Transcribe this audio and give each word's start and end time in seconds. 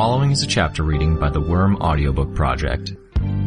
following 0.00 0.30
is 0.30 0.42
a 0.42 0.46
chapter 0.46 0.82
reading 0.82 1.18
by 1.18 1.28
the 1.28 1.42
Worm 1.42 1.76
Audiobook 1.76 2.34
Project. 2.34 2.94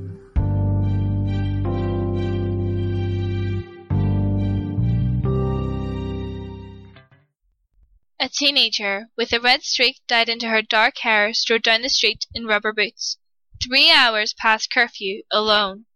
A 8.21 8.29
teenager 8.29 9.09
with 9.17 9.33
a 9.33 9.41
red 9.41 9.63
streak 9.63 9.97
dyed 10.07 10.29
into 10.29 10.47
her 10.47 10.61
dark 10.61 10.99
hair 10.99 11.33
strode 11.33 11.63
down 11.63 11.81
the 11.81 11.89
street 11.89 12.25
in 12.33 12.45
rubber 12.45 12.71
boots. 12.71 13.17
Three 13.61 13.91
hours 13.91 14.33
past 14.39 14.71
curfew, 14.71 15.23
alone. 15.29 15.86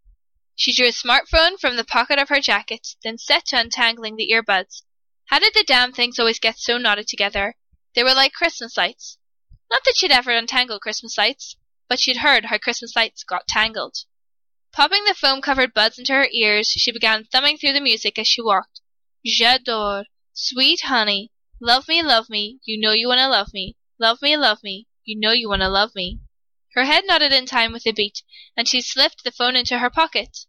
She 0.64 0.75
drew 0.75 0.89
a 0.89 0.91
smartphone 0.91 1.59
from 1.59 1.75
the 1.75 1.84
pocket 1.84 2.20
of 2.20 2.30
her 2.30 2.40
jacket, 2.40 2.90
then 3.04 3.17
set 3.17 3.48
to 3.48 3.59
untangling 3.59 4.16
the 4.16 4.30
earbuds. 4.31 4.84
How 5.26 5.40
did 5.40 5.55
the 5.55 5.63
damn 5.63 5.91
things 5.91 6.20
always 6.20 6.38
get 6.38 6.59
so 6.59 6.77
knotted 6.77 7.08
together? 7.08 7.55
They 7.95 8.04
were 8.04 8.13
like 8.13 8.34
Christmas 8.34 8.77
lights. 8.77 9.18
Not 9.71 9.84
that 9.85 9.98
she'd 9.98 10.12
ever 10.12 10.30
untangled 10.30 10.82
Christmas 10.82 11.18
lights, 11.18 11.55
but 11.90 11.99
she'd 11.99 12.18
heard 12.18 12.45
how 12.45 12.59
Christmas 12.59 12.95
lights 12.95 13.23
got 13.23 13.48
tangled. 13.48 14.05
Popping 14.71 15.04
the 15.05 15.16
foam 15.16 15.41
covered 15.41 15.73
buds 15.73 15.98
into 15.98 16.13
her 16.13 16.27
ears, 16.32 16.68
she 16.68 16.91
began 16.91 17.23
thumbing 17.23 17.57
through 17.57 17.73
the 17.73 17.82
music 17.82 18.20
as 18.20 18.27
she 18.27 18.43
walked. 18.43 18.82
J'adore. 19.26 20.05
Sweet 20.32 20.82
honey. 20.82 21.32
Love 21.59 21.88
me, 21.88 22.04
love 22.04 22.30
me. 22.30 22.59
You 22.66 22.80
know 22.80 22.91
you 22.91 23.07
wanna 23.07 23.30
love 23.30 23.52
me. 23.52 23.77
Love 23.98 24.21
me, 24.21 24.38
love 24.38 24.59
me. 24.62 24.88
You 25.05 25.20
know 25.20 25.32
you 25.32 25.49
wanna 25.49 25.70
love 25.70 25.96
me. 25.96 26.20
Her 26.76 26.85
head 26.85 27.05
nodded 27.07 27.34
in 27.34 27.48
time 27.48 27.73
with 27.73 27.82
the 27.82 27.91
beat, 27.91 28.21
and 28.55 28.68
she 28.68 28.80
slipped 28.80 29.23
the 29.23 29.32
phone 29.32 29.55
into 29.55 29.80
her 29.80 29.90
pocket. 29.90 30.46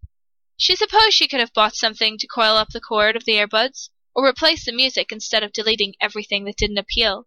She 0.56 0.76
supposed 0.76 1.14
she 1.14 1.28
could 1.28 1.40
have 1.40 1.52
bought 1.52 1.74
something 1.74 2.18
to 2.18 2.26
coil 2.26 2.56
up 2.56 2.70
the 2.70 2.80
cord 2.80 3.16
of 3.16 3.24
the 3.24 3.32
earbuds, 3.32 3.88
or 4.14 4.26
replace 4.26 4.64
the 4.64 4.72
music 4.72 5.10
instead 5.10 5.42
of 5.42 5.52
deleting 5.52 5.94
everything 6.00 6.44
that 6.44 6.56
didn't 6.56 6.78
appeal. 6.78 7.26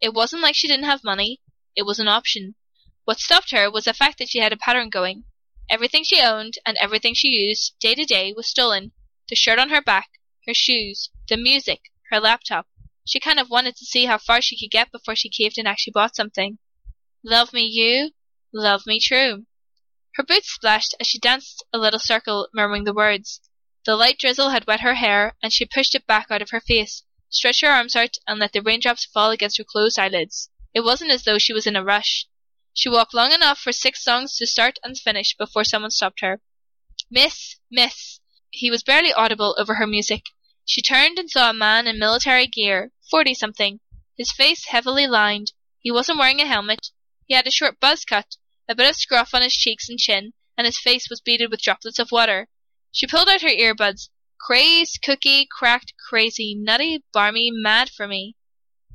It 0.00 0.12
wasn't 0.12 0.42
like 0.42 0.56
she 0.56 0.66
didn't 0.66 0.84
have 0.84 1.04
money. 1.04 1.40
It 1.76 1.84
was 1.84 1.98
an 2.00 2.08
option. 2.08 2.56
What 3.04 3.20
stopped 3.20 3.52
her 3.52 3.70
was 3.70 3.84
the 3.84 3.94
fact 3.94 4.18
that 4.18 4.28
she 4.28 4.40
had 4.40 4.52
a 4.52 4.56
pattern 4.56 4.90
going. 4.90 5.24
Everything 5.70 6.04
she 6.04 6.20
owned 6.20 6.58
and 6.66 6.76
everything 6.78 7.14
she 7.14 7.28
used 7.28 7.74
day 7.78 7.94
to 7.94 8.04
day 8.04 8.32
was 8.32 8.48
stolen. 8.48 8.92
The 9.28 9.36
shirt 9.36 9.58
on 9.58 9.70
her 9.70 9.80
back, 9.80 10.10
her 10.46 10.54
shoes, 10.54 11.10
the 11.28 11.36
music, 11.36 11.92
her 12.10 12.20
laptop. 12.20 12.66
She 13.06 13.20
kind 13.20 13.38
of 13.38 13.50
wanted 13.50 13.76
to 13.76 13.86
see 13.86 14.06
how 14.06 14.18
far 14.18 14.42
she 14.42 14.58
could 14.58 14.70
get 14.70 14.90
before 14.90 15.14
she 15.14 15.28
caved 15.28 15.58
and 15.58 15.68
actually 15.68 15.92
bought 15.92 16.16
something. 16.16 16.58
Love 17.22 17.52
me 17.52 17.62
you, 17.62 18.10
love 18.52 18.86
me 18.86 19.00
true. 19.00 19.46
Her 20.16 20.22
boots 20.22 20.52
splashed 20.52 20.94
as 21.00 21.08
she 21.08 21.18
danced 21.18 21.64
a 21.72 21.78
little 21.78 21.98
circle, 21.98 22.48
murmuring 22.54 22.84
the 22.84 22.94
words. 22.94 23.40
The 23.84 23.96
light 23.96 24.16
drizzle 24.16 24.50
had 24.50 24.64
wet 24.64 24.80
her 24.80 24.94
hair, 24.94 25.36
and 25.42 25.52
she 25.52 25.66
pushed 25.66 25.94
it 25.94 26.06
back 26.06 26.30
out 26.30 26.40
of 26.40 26.50
her 26.50 26.60
face, 26.60 27.02
stretched 27.28 27.62
her 27.62 27.68
arms 27.68 27.96
out, 27.96 28.16
and 28.24 28.38
let 28.38 28.52
the 28.52 28.62
raindrops 28.62 29.04
fall 29.04 29.32
against 29.32 29.58
her 29.58 29.64
closed 29.64 29.98
eyelids. 29.98 30.50
It 30.72 30.82
wasn't 30.82 31.10
as 31.10 31.24
though 31.24 31.38
she 31.38 31.52
was 31.52 31.66
in 31.66 31.74
a 31.74 31.82
rush. 31.82 32.28
She 32.72 32.88
walked 32.88 33.12
long 33.12 33.32
enough 33.32 33.58
for 33.58 33.72
six 33.72 34.04
songs 34.04 34.36
to 34.36 34.46
start 34.46 34.78
and 34.84 34.96
finish 34.96 35.36
before 35.36 35.64
someone 35.64 35.90
stopped 35.90 36.20
her. 36.20 36.40
Miss, 37.10 37.56
miss. 37.68 38.20
He 38.50 38.70
was 38.70 38.84
barely 38.84 39.12
audible 39.12 39.56
over 39.58 39.74
her 39.74 39.86
music. 39.86 40.26
She 40.64 40.80
turned 40.80 41.18
and 41.18 41.28
saw 41.28 41.50
a 41.50 41.52
man 41.52 41.88
in 41.88 41.98
military 41.98 42.46
gear, 42.46 42.92
forty 43.10 43.34
something, 43.34 43.80
his 44.16 44.30
face 44.30 44.66
heavily 44.66 45.08
lined. 45.08 45.52
He 45.80 45.90
wasn't 45.90 46.20
wearing 46.20 46.40
a 46.40 46.46
helmet. 46.46 46.92
He 47.26 47.34
had 47.34 47.48
a 47.48 47.50
short 47.50 47.80
buzz 47.80 48.04
cut, 48.04 48.36
a 48.68 48.74
bit 48.74 48.88
of 48.88 48.96
scruff 48.96 49.34
on 49.34 49.42
his 49.42 49.54
cheeks 49.54 49.88
and 49.88 49.98
chin, 49.98 50.32
and 50.56 50.66
his 50.66 50.78
face 50.78 51.10
was 51.10 51.20
beaded 51.20 51.50
with 51.50 51.62
droplets 51.62 51.98
of 51.98 52.12
water. 52.12 52.48
She 52.90 53.06
pulled 53.06 53.28
out 53.28 53.42
her 53.42 53.48
earbuds. 53.48 54.08
Crazed, 54.40 55.00
cookie, 55.02 55.46
cracked, 55.50 55.94
crazy, 56.08 56.54
nutty, 56.54 57.02
barmy, 57.12 57.50
mad 57.50 57.90
for 57.90 58.06
me. 58.06 58.36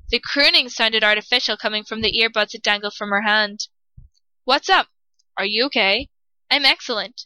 The 0.09 0.19
crooning 0.19 0.69
sounded 0.69 1.03
artificial 1.03 1.57
coming 1.57 1.83
from 1.83 2.01
the 2.01 2.11
earbuds 2.11 2.51
that 2.51 2.63
dangled 2.63 2.95
from 2.95 3.09
her 3.09 3.21
hand. 3.21 3.67
What's 4.43 4.69
up? 4.69 4.87
Are 5.37 5.45
you 5.45 5.65
okay? 5.65 6.09
I'm 6.49 6.65
excellent. 6.65 7.25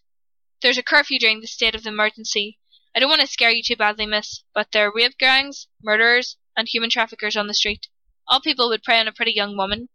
There's 0.61 0.77
a 0.77 0.83
curfew 0.83 1.19
during 1.19 1.41
the 1.41 1.47
state 1.47 1.75
of 1.75 1.85
emergency. 1.85 2.59
I 2.95 2.99
don't 2.99 3.09
want 3.09 3.21
to 3.21 3.27
scare 3.27 3.51
you 3.51 3.63
too 3.63 3.75
badly, 3.75 4.05
miss, 4.05 4.43
but 4.53 4.71
there 4.71 4.87
are 4.87 4.93
rape 4.93 5.17
gangs, 5.17 5.67
murderers, 5.81 6.37
and 6.57 6.67
human 6.67 6.89
traffickers 6.89 7.37
on 7.37 7.47
the 7.47 7.53
street. 7.53 7.87
All 8.27 8.41
people 8.41 8.69
would 8.69 8.83
prey 8.83 8.99
on 8.99 9.07
a 9.07 9.13
pretty 9.13 9.31
young 9.31 9.57
woman. 9.57 9.89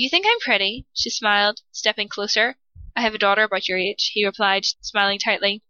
You 0.00 0.08
think 0.08 0.26
I'm 0.28 0.38
pretty? 0.38 0.86
She 0.94 1.10
smiled, 1.10 1.62
stepping 1.72 2.08
closer. 2.08 2.56
I 2.94 3.00
have 3.00 3.16
a 3.16 3.18
daughter 3.18 3.42
about 3.42 3.66
your 3.66 3.78
age, 3.78 4.12
he 4.14 4.24
replied, 4.24 4.64
smiling 4.80 5.18
tightly. 5.18 5.64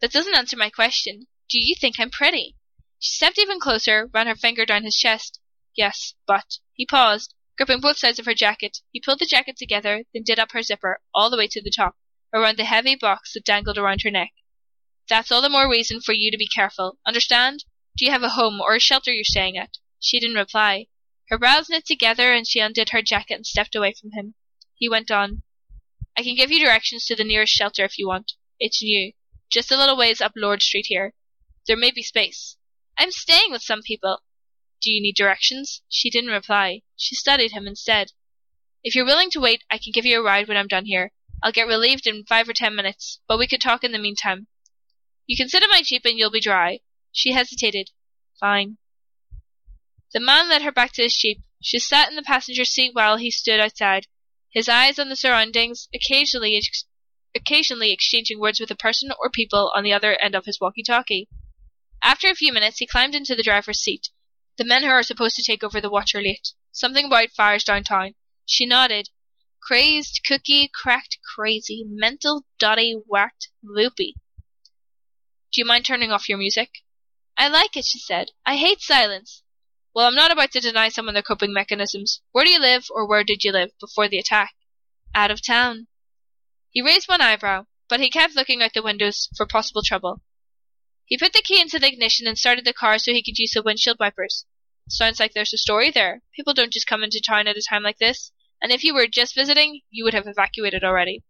That 0.00 0.10
doesn't 0.10 0.34
answer 0.34 0.56
my 0.56 0.70
question. 0.70 1.28
Do 1.48 1.60
you 1.60 1.76
think 1.76 2.00
I'm 2.00 2.10
pretty? 2.10 2.56
She 2.98 3.14
stepped 3.14 3.38
even 3.38 3.60
closer, 3.60 4.10
ran 4.12 4.26
her 4.26 4.34
finger 4.34 4.66
down 4.66 4.82
his 4.82 4.96
chest. 4.96 5.38
Yes, 5.76 6.14
but. 6.26 6.58
He 6.72 6.84
paused, 6.84 7.32
gripping 7.56 7.80
both 7.80 7.96
sides 7.96 8.18
of 8.18 8.26
her 8.26 8.34
jacket. 8.34 8.78
He 8.90 9.00
pulled 9.00 9.20
the 9.20 9.26
jacket 9.26 9.56
together, 9.56 10.02
then 10.12 10.24
did 10.24 10.40
up 10.40 10.50
her 10.50 10.64
zipper, 10.64 11.00
all 11.14 11.30
the 11.30 11.38
way 11.38 11.46
to 11.46 11.62
the 11.62 11.70
top, 11.70 11.94
around 12.34 12.56
the 12.56 12.64
heavy 12.64 12.96
box 12.96 13.34
that 13.34 13.44
dangled 13.44 13.78
around 13.78 14.02
her 14.02 14.10
neck. 14.10 14.32
That's 15.08 15.30
all 15.30 15.42
the 15.42 15.48
more 15.48 15.70
reason 15.70 16.00
for 16.00 16.12
you 16.12 16.32
to 16.32 16.36
be 16.36 16.48
careful. 16.48 16.98
Understand? 17.06 17.66
Do 17.96 18.04
you 18.04 18.10
have 18.10 18.24
a 18.24 18.30
home 18.30 18.60
or 18.60 18.74
a 18.74 18.80
shelter 18.80 19.12
you're 19.12 19.22
staying 19.22 19.56
at? 19.56 19.78
She 20.00 20.18
didn't 20.18 20.34
reply. 20.34 20.88
Her 21.32 21.38
brows 21.38 21.70
knit 21.70 21.86
together 21.86 22.34
and 22.34 22.46
she 22.46 22.60
undid 22.60 22.90
her 22.90 23.00
jacket 23.00 23.36
and 23.36 23.46
stepped 23.46 23.74
away 23.74 23.94
from 23.98 24.10
him. 24.10 24.34
He 24.74 24.86
went 24.86 25.10
on. 25.10 25.44
I 26.14 26.22
can 26.22 26.36
give 26.36 26.50
you 26.50 26.62
directions 26.62 27.06
to 27.06 27.16
the 27.16 27.24
nearest 27.24 27.54
shelter 27.54 27.86
if 27.86 27.96
you 27.96 28.06
want. 28.06 28.32
It's 28.60 28.82
new. 28.82 29.14
Just 29.48 29.70
a 29.70 29.78
little 29.78 29.96
ways 29.96 30.20
up 30.20 30.32
Lord 30.36 30.60
Street 30.60 30.88
here. 30.88 31.14
There 31.66 31.74
may 31.74 31.90
be 31.90 32.02
space. 32.02 32.58
I'm 32.98 33.10
staying 33.10 33.50
with 33.50 33.62
some 33.62 33.80
people. 33.80 34.18
Do 34.82 34.90
you 34.90 35.00
need 35.00 35.16
directions? 35.16 35.80
She 35.88 36.10
didn't 36.10 36.28
reply. 36.28 36.82
She 36.98 37.14
studied 37.14 37.52
him 37.52 37.66
instead. 37.66 38.12
If 38.84 38.94
you're 38.94 39.06
willing 39.06 39.30
to 39.30 39.40
wait, 39.40 39.64
I 39.70 39.78
can 39.78 39.92
give 39.92 40.04
you 40.04 40.20
a 40.20 40.22
ride 40.22 40.48
when 40.48 40.58
I'm 40.58 40.68
done 40.68 40.84
here. 40.84 41.12
I'll 41.42 41.50
get 41.50 41.66
relieved 41.66 42.06
in 42.06 42.26
five 42.26 42.46
or 42.46 42.52
ten 42.52 42.76
minutes, 42.76 43.20
but 43.26 43.38
we 43.38 43.46
could 43.46 43.62
talk 43.62 43.82
in 43.82 43.92
the 43.92 43.98
meantime. 43.98 44.48
You 45.26 45.38
can 45.38 45.48
sit 45.48 45.62
in 45.62 45.70
my 45.70 45.80
jeep 45.82 46.04
and 46.04 46.18
you'll 46.18 46.30
be 46.30 46.40
dry. 46.40 46.80
She 47.10 47.32
hesitated. 47.32 47.88
Fine. 48.38 48.76
The 50.12 50.20
man 50.20 50.48
led 50.48 50.62
her 50.62 50.72
back 50.72 50.92
to 50.92 51.02
his 51.02 51.16
jeep. 51.16 51.42
She 51.62 51.78
sat 51.78 52.10
in 52.10 52.16
the 52.16 52.22
passenger 52.22 52.64
seat 52.64 52.92
while 52.92 53.16
he 53.16 53.30
stood 53.30 53.60
outside, 53.60 54.08
his 54.50 54.68
eyes 54.68 54.98
on 54.98 55.08
the 55.08 55.16
surroundings, 55.16 55.88
occasionally 55.94 56.56
ex- 56.56 56.84
occasionally 57.34 57.92
exchanging 57.92 58.38
words 58.38 58.60
with 58.60 58.70
a 58.70 58.76
person 58.76 59.10
or 59.18 59.30
people 59.30 59.72
on 59.74 59.84
the 59.84 59.92
other 59.94 60.14
end 60.16 60.34
of 60.34 60.44
his 60.44 60.60
walkie-talkie. 60.60 61.30
After 62.02 62.28
a 62.28 62.34
few 62.34 62.52
minutes, 62.52 62.78
he 62.78 62.86
climbed 62.86 63.14
into 63.14 63.34
the 63.34 63.42
driver's 63.42 63.78
seat. 63.80 64.10
The 64.58 64.64
men 64.64 64.82
who 64.82 64.90
are 64.90 65.02
supposed 65.02 65.36
to 65.36 65.42
take 65.42 65.64
over 65.64 65.80
the 65.80 65.88
watch 65.88 66.14
are 66.14 66.20
late. 66.20 66.52
Something 66.72 67.06
about 67.06 67.30
fires 67.30 67.64
downtown. 67.64 68.14
She 68.44 68.66
nodded. 68.66 69.08
Crazed, 69.62 70.20
cookie, 70.26 70.68
cracked, 70.68 71.18
crazy, 71.34 71.84
mental, 71.86 72.44
dotty, 72.58 73.00
whacked, 73.06 73.48
loopy. 73.62 74.16
Do 75.52 75.60
you 75.60 75.64
mind 75.64 75.86
turning 75.86 76.12
off 76.12 76.28
your 76.28 76.38
music? 76.38 76.70
I 77.38 77.48
like 77.48 77.76
it, 77.76 77.86
she 77.86 77.98
said. 77.98 78.32
I 78.44 78.56
hate 78.56 78.80
silence. 78.80 79.41
Well, 79.94 80.06
I'm 80.06 80.14
not 80.14 80.30
about 80.30 80.52
to 80.52 80.60
deny 80.60 80.88
someone 80.88 81.12
their 81.12 81.22
coping 81.22 81.52
mechanisms. 81.52 82.22
Where 82.32 82.46
do 82.46 82.50
you 82.50 82.58
live, 82.58 82.86
or 82.90 83.06
where 83.06 83.24
did 83.24 83.44
you 83.44 83.52
live, 83.52 83.72
before 83.78 84.08
the 84.08 84.18
attack? 84.18 84.54
Out 85.14 85.30
of 85.30 85.44
town. 85.44 85.88
He 86.70 86.80
raised 86.80 87.08
one 87.08 87.20
eyebrow, 87.20 87.66
but 87.90 88.00
he 88.00 88.08
kept 88.08 88.34
looking 88.34 88.62
out 88.62 88.72
the 88.72 88.82
windows 88.82 89.28
for 89.36 89.44
possible 89.44 89.82
trouble. 89.82 90.22
He 91.04 91.18
put 91.18 91.34
the 91.34 91.42
key 91.42 91.60
into 91.60 91.78
the 91.78 91.88
ignition 91.88 92.26
and 92.26 92.38
started 92.38 92.64
the 92.64 92.72
car 92.72 92.98
so 92.98 93.12
he 93.12 93.22
could 93.22 93.36
use 93.36 93.52
the 93.52 93.62
windshield 93.62 93.98
wipers. 94.00 94.46
Sounds 94.88 95.20
like 95.20 95.34
there's 95.34 95.52
a 95.52 95.58
story 95.58 95.90
there. 95.90 96.22
People 96.34 96.54
don't 96.54 96.72
just 96.72 96.86
come 96.86 97.04
into 97.04 97.20
town 97.20 97.46
at 97.46 97.58
a 97.58 97.62
time 97.62 97.82
like 97.82 97.98
this, 97.98 98.32
and 98.62 98.72
if 98.72 98.82
you 98.84 98.94
were 98.94 99.06
just 99.06 99.34
visiting, 99.34 99.82
you 99.90 100.04
would 100.04 100.14
have 100.14 100.26
evacuated 100.26 100.82
already. 100.82 101.22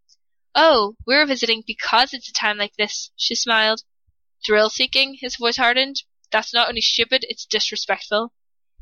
Oh, 0.54 0.94
we're 1.04 1.26
visiting 1.26 1.64
because 1.66 2.14
it's 2.14 2.28
a 2.28 2.32
time 2.32 2.58
like 2.58 2.76
this, 2.76 3.10
she 3.16 3.34
smiled. 3.34 3.82
Thrill 4.46 4.70
seeking, 4.70 5.18
his 5.20 5.34
voice 5.34 5.56
hardened. 5.56 6.04
That's 6.30 6.54
not 6.54 6.68
only 6.68 6.80
stupid, 6.80 7.26
it's 7.28 7.44
disrespectful. 7.44 8.32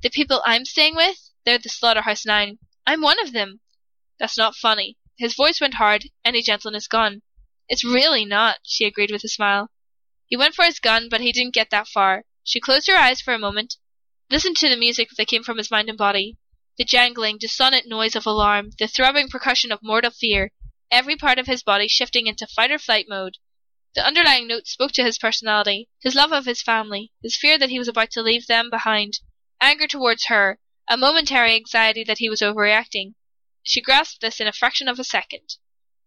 The 0.02 0.08
people 0.08 0.42
I'm 0.46 0.64
staying 0.64 0.96
with, 0.96 1.30
they're 1.44 1.58
the 1.58 1.68
Slaughterhouse 1.68 2.24
Nine. 2.24 2.58
I'm 2.86 3.02
one 3.02 3.20
of 3.20 3.32
them. 3.32 3.60
That's 4.18 4.38
not 4.38 4.56
funny. 4.56 4.96
His 5.18 5.34
voice 5.34 5.60
went 5.60 5.74
hard, 5.74 6.08
any 6.24 6.40
gentleness 6.40 6.86
gone. 6.86 7.20
It's 7.68 7.84
really 7.84 8.24
not, 8.24 8.60
she 8.64 8.86
agreed 8.86 9.10
with 9.10 9.24
a 9.24 9.28
smile. 9.28 9.70
He 10.24 10.38
went 10.38 10.54
for 10.54 10.64
his 10.64 10.78
gun, 10.78 11.10
but 11.10 11.20
he 11.20 11.32
didn't 11.32 11.52
get 11.52 11.68
that 11.68 11.86
far. 11.86 12.24
She 12.42 12.60
closed 12.60 12.86
her 12.86 12.96
eyes 12.96 13.20
for 13.20 13.34
a 13.34 13.38
moment, 13.38 13.76
listened 14.30 14.56
to 14.56 14.70
the 14.70 14.76
music 14.76 15.10
that 15.18 15.28
came 15.28 15.42
from 15.42 15.58
his 15.58 15.70
mind 15.70 15.90
and 15.90 15.98
body. 15.98 16.38
The 16.78 16.84
jangling, 16.86 17.36
dissonant 17.36 17.86
noise 17.86 18.16
of 18.16 18.24
alarm, 18.24 18.70
the 18.78 18.88
throbbing 18.88 19.28
percussion 19.28 19.70
of 19.70 19.82
mortal 19.82 20.12
fear, 20.12 20.50
every 20.90 21.16
part 21.16 21.38
of 21.38 21.46
his 21.46 21.62
body 21.62 21.88
shifting 21.88 22.26
into 22.26 22.46
fight 22.46 22.70
or 22.70 22.78
flight 22.78 23.04
mode. 23.06 23.36
The 23.94 24.06
underlying 24.06 24.48
notes 24.48 24.70
spoke 24.70 24.92
to 24.92 25.04
his 25.04 25.18
personality, 25.18 25.90
his 26.00 26.14
love 26.14 26.32
of 26.32 26.46
his 26.46 26.62
family, 26.62 27.12
his 27.22 27.36
fear 27.36 27.58
that 27.58 27.68
he 27.68 27.78
was 27.78 27.88
about 27.88 28.10
to 28.12 28.22
leave 28.22 28.46
them 28.46 28.70
behind, 28.70 29.20
anger 29.60 29.86
towards 29.86 30.26
her, 30.26 30.58
a 30.88 30.96
momentary 30.96 31.54
anxiety 31.54 32.02
that 32.04 32.18
he 32.18 32.28
was 32.28 32.40
overreacting. 32.40 33.14
She 33.62 33.80
grasped 33.80 34.20
this 34.20 34.40
in 34.40 34.46
a 34.46 34.52
fraction 34.52 34.88
of 34.88 34.98
a 34.98 35.04
second. 35.04 35.56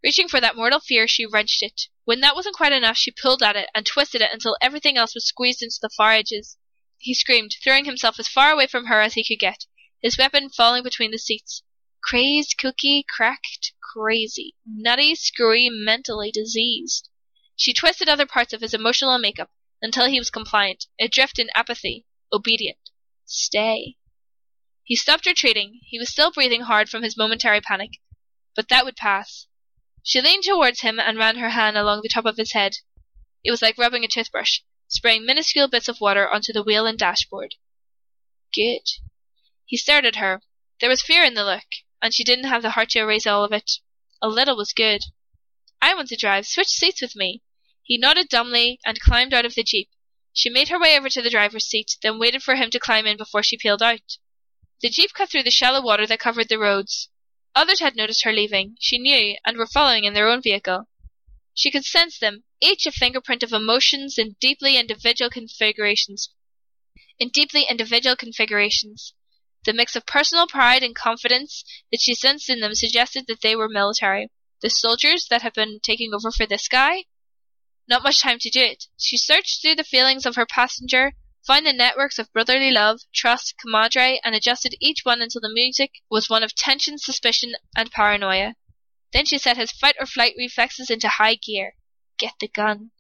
Reaching 0.04 0.28
for 0.28 0.42
that 0.42 0.56
mortal 0.56 0.80
fear, 0.80 1.08
she 1.08 1.26
wrenched 1.26 1.62
it. 1.62 1.88
When 2.04 2.20
that 2.22 2.36
wasn't 2.36 2.56
quite 2.56 2.74
enough, 2.74 2.98
she 2.98 3.12
pulled 3.12 3.42
at 3.42 3.56
it 3.56 3.70
and 3.74 3.86
twisted 3.86 4.22
it 4.22 4.34
until 4.34 4.58
everything 4.62 4.98
else 4.98 5.16
was 5.16 5.26
squeezed 5.26 5.62
into 5.62 5.78
the 5.82 5.90
far 5.90 6.12
edges. 6.12 6.58
He 6.98 7.14
screamed, 7.14 7.56
throwing 7.64 7.86
himself 7.86 8.20
as 8.20 8.28
far 8.28 8.52
away 8.52 8.68
from 8.68 8.88
her 8.88 9.02
as 9.02 9.14
he 9.14 9.24
could 9.24 9.40
get, 9.40 9.66
his 10.02 10.18
weapon 10.18 10.50
falling 10.50 10.84
between 10.84 11.12
the 11.12 11.18
seats. 11.18 11.64
Crazed, 12.02 12.58
cookie, 12.58 13.06
cracked, 13.08 13.72
crazy, 13.94 14.56
nutty, 14.66 15.16
screwy, 15.16 15.70
mentally 15.70 16.32
diseased. 16.32 17.08
She 17.56 17.74
twisted 17.74 18.10
other 18.10 18.26
parts 18.26 18.52
of 18.52 18.62
his 18.62 18.74
emotional 18.74 19.18
makeup 19.20 19.52
until 19.82 20.08
he 20.08 20.20
was 20.20 20.30
compliant, 20.30 20.88
adrift 21.00 21.40
in 21.40 21.50
apathy, 21.56 22.06
obedient. 22.34 22.80
Stay. 23.26 23.98
He 24.84 24.96
stopped 24.96 25.26
retreating. 25.26 25.80
He 25.86 25.98
was 25.98 26.10
still 26.10 26.32
breathing 26.32 26.62
hard 26.62 26.90
from 26.90 27.04
his 27.04 27.16
momentary 27.16 27.62
panic. 27.62 28.02
But 28.56 28.68
that 28.70 28.86
would 28.86 28.98
pass. 28.98 29.48
She 30.04 30.20
leaned 30.20 30.44
towards 30.44 30.82
him 30.82 31.00
and 31.00 31.18
ran 31.18 31.38
her 31.38 31.52
hand 31.52 31.78
along 31.78 32.02
the 32.02 32.10
top 32.10 32.26
of 32.26 32.36
his 32.36 32.52
head. 32.52 32.76
It 33.44 33.52
was 33.52 33.62
like 33.62 33.78
rubbing 33.78 34.04
a 34.04 34.10
toothbrush, 34.10 34.60
spraying 34.90 35.26
minuscule 35.26 35.70
bits 35.70 35.88
of 35.88 36.02
water 36.02 36.30
onto 36.30 36.52
the 36.52 36.64
wheel 36.64 36.86
and 36.86 37.00
dashboard. 37.00 37.56
Good. 38.54 38.84
He 39.66 39.78
stared 39.78 40.06
at 40.06 40.18
her. 40.18 40.44
There 40.82 40.90
was 40.90 41.02
fear 41.02 41.24
in 41.24 41.34
the 41.34 41.46
look, 41.46 41.66
and 42.02 42.14
she 42.14 42.26
didn't 42.26 42.50
have 42.50 42.62
the 42.62 42.72
heart 42.72 42.90
to 42.90 43.00
erase 43.00 43.26
all 43.26 43.46
of 43.46 43.54
it. 43.54 43.72
A 44.22 44.28
little 44.28 44.58
was 44.58 44.74
good. 44.74 45.06
I 45.82 45.94
want 45.94 46.10
to 46.10 46.18
drive. 46.18 46.46
Switch 46.46 46.68
seats 46.68 47.02
with 47.02 47.16
me. 47.16 47.42
He 47.84 47.98
nodded 47.98 48.28
dumbly 48.28 48.80
and 48.86 49.00
climbed 49.00 49.34
out 49.34 49.46
of 49.46 49.56
the 49.56 49.64
jeep. 49.64 49.90
She 50.36 50.50
made 50.50 50.70
her 50.70 50.80
way 50.80 50.98
over 50.98 51.10
to 51.10 51.22
the 51.22 51.30
driver's 51.30 51.66
seat, 51.66 51.98
then 52.02 52.18
waited 52.18 52.42
for 52.42 52.56
him 52.56 52.72
to 52.72 52.80
climb 52.80 53.06
in 53.06 53.18
before 53.18 53.44
she 53.44 53.56
peeled 53.56 53.84
out. 53.84 54.18
The 54.82 54.90
jeep 54.90 55.14
cut 55.14 55.30
through 55.30 55.44
the 55.44 55.52
shallow 55.52 55.80
water 55.80 56.08
that 56.08 56.20
covered 56.20 56.50
the 56.50 56.58
roads. 56.58 57.10
Others 57.54 57.82
had 57.82 57.96
noticed 57.96 58.24
her 58.24 58.34
leaving, 58.34 58.76
she 58.80 58.98
knew, 58.98 59.38
and 59.46 59.58
were 59.58 59.68
following 59.68 60.06
in 60.06 60.14
their 60.14 60.28
own 60.28 60.42
vehicle. 60.42 60.90
She 61.54 61.70
could 61.70 61.86
sense 61.86 62.18
them, 62.18 62.46
each 62.60 62.88
a 62.88 62.92
fingerprint 62.92 63.44
of 63.44 63.54
emotions 63.54 64.18
in 64.18 64.36
deeply 64.40 64.76
individual 64.76 65.30
configurations. 65.30 66.30
In 67.20 67.30
deeply 67.30 67.68
individual 67.70 68.16
configurations. 68.16 69.14
The 69.66 69.74
mix 69.74 69.96
of 69.96 70.08
personal 70.08 70.48
pride 70.48 70.82
and 70.82 70.96
confidence 70.96 71.64
that 71.92 72.02
she 72.02 72.16
sensed 72.16 72.50
in 72.50 72.60
them 72.60 72.74
suggested 72.74 73.28
that 73.28 73.42
they 73.42 73.56
were 73.56 73.70
military. 73.70 74.30
The 74.62 74.72
soldiers 74.72 75.28
that 75.28 75.44
had 75.44 75.54
been 75.54 75.80
taking 75.80 76.12
over 76.12 76.32
for 76.32 76.48
this 76.48 76.68
guy? 76.68 77.06
Not 77.88 78.04
much 78.04 78.22
time 78.22 78.40
to 78.40 78.50
do 78.50 78.62
it. 78.62 78.86
She 78.98 79.18
searched 79.18 79.62
through 79.62 79.76
the 79.76 79.84
feelings 79.84 80.26
of 80.26 80.36
her 80.36 80.46
passenger, 80.46 81.14
found 81.46 81.66
the 81.66 81.74
networks 81.74 82.18
of 82.18 82.32
brotherly 82.32 82.72
love, 82.72 83.02
trust, 83.14 83.56
camaraderie, 83.58 84.22
and 84.24 84.34
adjusted 84.34 84.76
each 84.80 85.04
one 85.04 85.22
until 85.22 85.42
the 85.42 85.54
music 85.54 86.02
was 86.10 86.30
one 86.30 86.44
of 86.44 86.56
tension, 86.56 86.98
suspicion, 86.98 87.56
and 87.76 87.92
paranoia. 87.92 88.56
Then 89.12 89.26
she 89.26 89.38
set 89.38 89.58
his 89.58 89.72
fight 89.72 89.96
or 90.00 90.06
flight 90.06 90.34
reflexes 90.38 90.90
into 90.90 91.10
high 91.10 91.36
gear. 91.36 91.76
Get 92.18 92.34
the 92.40 92.48
gun. 92.48 92.92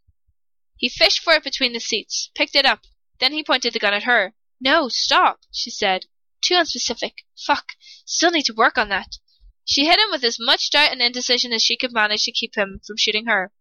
He 0.75 0.89
fished 0.89 1.19
for 1.19 1.33
it 1.33 1.43
between 1.43 1.71
the 1.71 1.79
seats, 1.79 2.29
picked 2.35 2.55
it 2.55 2.65
up. 2.65 2.81
Then 3.19 3.31
he 3.31 3.43
pointed 3.43 3.71
the 3.71 3.79
gun 3.79 3.93
at 3.93 4.03
her. 4.03 4.35
No, 4.59 4.89
stop, 4.89 5.39
she 5.49 5.69
said. 5.69 6.07
Too 6.41 6.55
unspecific. 6.55 7.23
Fuck. 7.37 7.77
Still 8.05 8.31
need 8.31 8.45
to 8.45 8.53
work 8.53 8.77
on 8.77 8.89
that. 8.89 9.17
She 9.63 9.85
hit 9.85 9.97
him 9.97 10.11
with 10.11 10.25
as 10.25 10.37
much 10.39 10.71
doubt 10.71 10.91
and 10.91 11.01
indecision 11.01 11.53
as 11.53 11.63
she 11.63 11.77
could 11.77 11.93
manage 11.93 12.23
to 12.23 12.33
keep 12.33 12.57
him 12.57 12.81
from 12.85 12.97
shooting 12.97 13.27
her. 13.27 13.53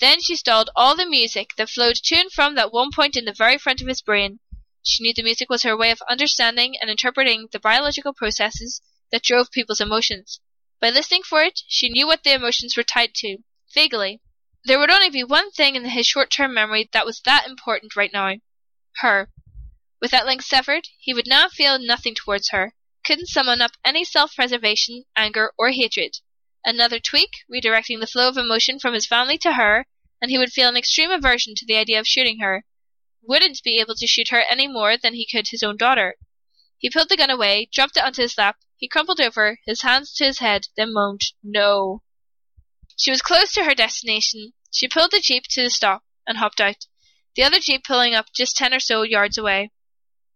Then 0.00 0.20
she 0.20 0.34
stalled 0.34 0.70
all 0.74 0.96
the 0.96 1.06
music 1.06 1.50
that 1.56 1.70
flowed 1.70 1.96
to 1.96 2.16
and 2.16 2.32
from 2.32 2.56
that 2.56 2.72
one 2.72 2.90
point 2.90 3.16
in 3.16 3.26
the 3.26 3.32
very 3.32 3.58
front 3.58 3.80
of 3.80 3.86
his 3.86 4.02
brain. 4.02 4.40
She 4.82 5.02
knew 5.02 5.14
the 5.14 5.22
music 5.22 5.48
was 5.48 5.62
her 5.62 5.76
way 5.76 5.90
of 5.90 6.02
understanding 6.08 6.76
and 6.80 6.90
interpreting 6.90 7.48
the 7.52 7.60
biological 7.60 8.12
processes 8.12 8.82
that 9.10 9.22
drove 9.22 9.50
people's 9.50 9.80
emotions. 9.80 10.40
By 10.80 10.90
listening 10.90 11.22
for 11.22 11.42
it, 11.42 11.60
she 11.68 11.88
knew 11.88 12.06
what 12.06 12.24
the 12.24 12.32
emotions 12.32 12.76
were 12.76 12.82
tied 12.82 13.14
to, 13.14 13.38
vaguely. 13.72 14.20
There 14.64 14.78
would 14.78 14.90
only 14.90 15.10
be 15.10 15.22
one 15.22 15.50
thing 15.52 15.76
in 15.76 15.84
his 15.84 16.06
short 16.06 16.30
term 16.30 16.52
memory 16.52 16.88
that 16.92 17.06
was 17.06 17.20
that 17.20 17.46
important 17.46 17.94
right 17.94 18.12
now 18.12 18.34
her. 18.98 19.30
With 20.00 20.10
that 20.10 20.26
link 20.26 20.42
severed, 20.42 20.88
he 20.98 21.14
would 21.14 21.26
now 21.26 21.48
feel 21.48 21.78
nothing 21.78 22.14
towards 22.14 22.50
her, 22.50 22.74
couldn't 23.04 23.28
summon 23.28 23.60
up 23.60 23.76
any 23.84 24.04
self 24.04 24.34
preservation, 24.34 25.04
anger, 25.16 25.52
or 25.56 25.70
hatred. 25.70 26.16
Another 26.66 26.98
tweak, 26.98 27.44
redirecting 27.52 28.00
the 28.00 28.06
flow 28.06 28.28
of 28.28 28.38
emotion 28.38 28.78
from 28.78 28.94
his 28.94 29.06
family 29.06 29.36
to 29.38 29.52
her, 29.52 29.86
and 30.20 30.30
he 30.30 30.38
would 30.38 30.52
feel 30.52 30.68
an 30.68 30.76
extreme 30.78 31.10
aversion 31.10 31.54
to 31.54 31.66
the 31.66 31.76
idea 31.76 32.00
of 32.00 32.08
shooting 32.08 32.40
her. 32.40 32.64
Wouldn't 33.20 33.62
be 33.62 33.78
able 33.78 33.94
to 33.96 34.06
shoot 34.06 34.28
her 34.30 34.40
any 34.48 34.66
more 34.66 34.96
than 34.96 35.12
he 35.12 35.26
could 35.26 35.48
his 35.48 35.62
own 35.62 35.76
daughter. 35.76 36.16
He 36.78 36.88
pulled 36.88 37.10
the 37.10 37.18
gun 37.18 37.28
away, 37.28 37.68
dropped 37.70 37.98
it 37.98 38.04
onto 38.04 38.22
his 38.22 38.38
lap, 38.38 38.60
he 38.76 38.88
crumpled 38.88 39.20
over, 39.20 39.60
his 39.66 39.82
hands 39.82 40.14
to 40.14 40.24
his 40.24 40.38
head, 40.38 40.68
then 40.74 40.94
moaned, 40.94 41.32
No. 41.42 42.02
She 42.96 43.10
was 43.10 43.20
close 43.20 43.52
to 43.54 43.64
her 43.64 43.74
destination. 43.74 44.54
She 44.70 44.88
pulled 44.88 45.10
the 45.10 45.20
jeep 45.20 45.44
to 45.48 45.62
the 45.62 45.70
stop 45.70 46.04
and 46.26 46.38
hopped 46.38 46.60
out, 46.60 46.86
the 47.36 47.42
other 47.42 47.60
jeep 47.60 47.84
pulling 47.84 48.14
up 48.14 48.32
just 48.32 48.56
ten 48.56 48.72
or 48.72 48.80
so 48.80 49.02
yards 49.02 49.36
away. 49.36 49.70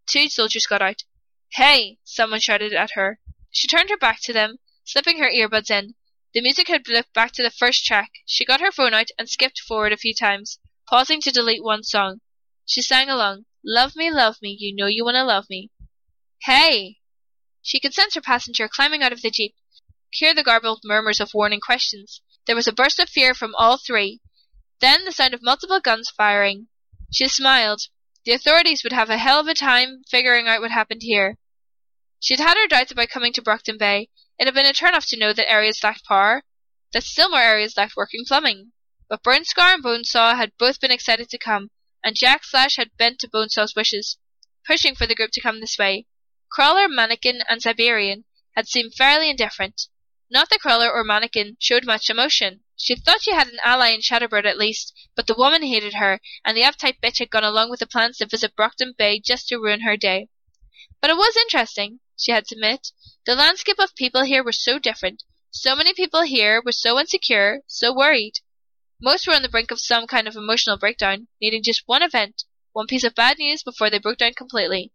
Two 0.06 0.28
soldiers 0.28 0.66
got 0.66 0.82
out. 0.82 1.04
Hey! 1.52 2.00
someone 2.04 2.40
shouted 2.40 2.74
at 2.74 2.90
her. 2.92 3.18
She 3.50 3.66
turned 3.66 3.88
her 3.88 3.96
back 3.96 4.20
to 4.22 4.32
them, 4.32 4.58
slipping 4.84 5.18
her 5.20 5.30
earbuds 5.30 5.70
in. 5.70 5.94
The 6.34 6.42
music 6.42 6.68
had 6.68 6.86
looped 6.88 7.14
back 7.14 7.32
to 7.32 7.42
the 7.42 7.50
first 7.50 7.86
track. 7.86 8.10
She 8.26 8.44
got 8.44 8.60
her 8.60 8.70
phone 8.70 8.92
out 8.92 9.08
and 9.18 9.30
skipped 9.30 9.60
forward 9.60 9.92
a 9.92 9.96
few 9.96 10.14
times, 10.14 10.58
pausing 10.86 11.22
to 11.22 11.30
delete 11.30 11.62
one 11.62 11.82
song. 11.82 12.20
She 12.66 12.82
sang 12.82 13.08
along, 13.08 13.46
Love 13.64 13.96
me, 13.96 14.10
love 14.10 14.42
me, 14.42 14.54
you 14.58 14.74
know 14.74 14.86
you 14.86 15.04
wanna 15.04 15.24
love 15.24 15.48
me. 15.48 15.70
Hey! 16.42 16.98
She 17.62 17.80
could 17.80 17.94
sense 17.94 18.14
her 18.14 18.20
passenger 18.20 18.68
climbing 18.68 19.02
out 19.02 19.12
of 19.12 19.22
the 19.22 19.30
jeep, 19.30 19.54
hear 20.10 20.34
the 20.34 20.42
garbled 20.42 20.82
murmurs 20.84 21.18
of 21.18 21.32
warning 21.32 21.60
questions. 21.60 22.20
There 22.46 22.56
was 22.56 22.68
a 22.68 22.72
burst 22.72 22.98
of 22.98 23.08
fear 23.08 23.34
from 23.34 23.54
all 23.54 23.78
three. 23.78 24.20
Then 24.80 25.04
the 25.04 25.12
sound 25.12 25.34
of 25.34 25.42
multiple 25.42 25.80
guns 25.80 26.10
firing. 26.10 26.68
She 27.10 27.26
smiled. 27.28 27.88
The 28.24 28.32
authorities 28.32 28.84
would 28.84 28.92
have 28.92 29.10
a 29.10 29.18
hell 29.18 29.40
of 29.40 29.48
a 29.48 29.54
time 29.54 30.02
figuring 30.08 30.46
out 30.46 30.60
what 30.60 30.70
happened 30.70 31.02
here. 31.02 31.38
She'd 32.20 32.40
had 32.40 32.56
her 32.56 32.66
doubts 32.66 32.90
about 32.90 33.10
coming 33.10 33.32
to 33.34 33.42
Brockton 33.42 33.78
Bay. 33.78 34.10
It 34.38 34.46
had 34.46 34.54
been 34.54 34.66
a 34.66 34.72
turn 34.72 34.94
off 34.94 35.06
to 35.06 35.16
know 35.16 35.32
that 35.32 35.48
areas 35.48 35.84
lacked 35.84 36.04
power, 36.04 36.42
that 36.92 37.04
still 37.04 37.28
more 37.28 37.40
areas 37.40 37.76
lacked 37.76 37.96
working 37.96 38.24
plumbing. 38.26 38.72
But 39.08 39.22
Burnscar 39.22 39.74
and 39.74 39.84
Bonesaw 39.84 40.36
had 40.36 40.56
both 40.58 40.80
been 40.80 40.90
excited 40.90 41.28
to 41.30 41.38
come, 41.38 41.70
and 42.02 42.16
Jack 42.16 42.44
Slash 42.44 42.74
had 42.74 42.96
bent 42.96 43.20
to 43.20 43.28
Bonesaw's 43.28 43.76
wishes, 43.76 44.18
pushing 44.66 44.96
for 44.96 45.06
the 45.06 45.14
group 45.14 45.30
to 45.32 45.40
come 45.40 45.60
this 45.60 45.78
way. 45.78 46.06
Crawler, 46.50 46.88
Mannequin, 46.88 47.42
and 47.48 47.62
Siberian 47.62 48.24
had 48.56 48.66
seemed 48.66 48.94
fairly 48.94 49.30
indifferent. 49.30 49.82
Not 50.28 50.50
that 50.50 50.60
Crawler 50.60 50.90
or 50.90 51.04
Mannequin 51.04 51.56
showed 51.60 51.86
much 51.86 52.10
emotion. 52.10 52.64
She 52.76 52.96
thought 52.96 53.22
she 53.22 53.32
had 53.32 53.46
an 53.46 53.60
ally 53.62 53.90
in 53.90 54.00
Shatterbird 54.00 54.44
at 54.44 54.58
least, 54.58 54.92
but 55.14 55.26
the 55.26 55.34
woman 55.34 55.62
hated 55.62 55.94
her, 55.94 56.20
and 56.44 56.56
the 56.56 56.62
uptight 56.62 57.00
bitch 57.00 57.18
had 57.18 57.30
gone 57.30 57.44
along 57.44 57.70
with 57.70 57.80
the 57.80 57.86
plans 57.86 58.18
to 58.18 58.26
visit 58.26 58.56
Brockton 58.56 58.94
Bay 58.98 59.20
just 59.20 59.46
to 59.48 59.58
ruin 59.58 59.82
her 59.82 59.96
day. 59.96 60.28
But 61.00 61.10
it 61.10 61.16
was 61.16 61.36
interesting, 61.36 62.00
she 62.16 62.32
had 62.32 62.46
to 62.46 62.56
admit. 62.56 62.88
The 63.24 63.36
landscape 63.36 63.78
of 63.78 63.94
people 63.94 64.24
here 64.24 64.42
was 64.42 64.62
so 64.62 64.78
different. 64.78 65.22
So 65.50 65.76
many 65.76 65.94
people 65.94 66.22
here 66.22 66.60
were 66.64 66.72
so 66.72 66.98
insecure, 66.98 67.62
so 67.66 67.94
worried. 67.94 68.40
Most 69.00 69.26
were 69.26 69.34
on 69.34 69.42
the 69.42 69.48
brink 69.48 69.70
of 69.70 69.80
some 69.80 70.06
kind 70.06 70.26
of 70.26 70.34
emotional 70.34 70.76
breakdown, 70.76 71.28
needing 71.40 71.62
just 71.62 71.84
one 71.86 72.02
event, 72.02 72.42
one 72.72 72.86
piece 72.88 73.04
of 73.04 73.14
bad 73.14 73.38
news 73.38 73.62
before 73.62 73.90
they 73.90 73.98
broke 73.98 74.18
down 74.18 74.34
completely. 74.34 74.92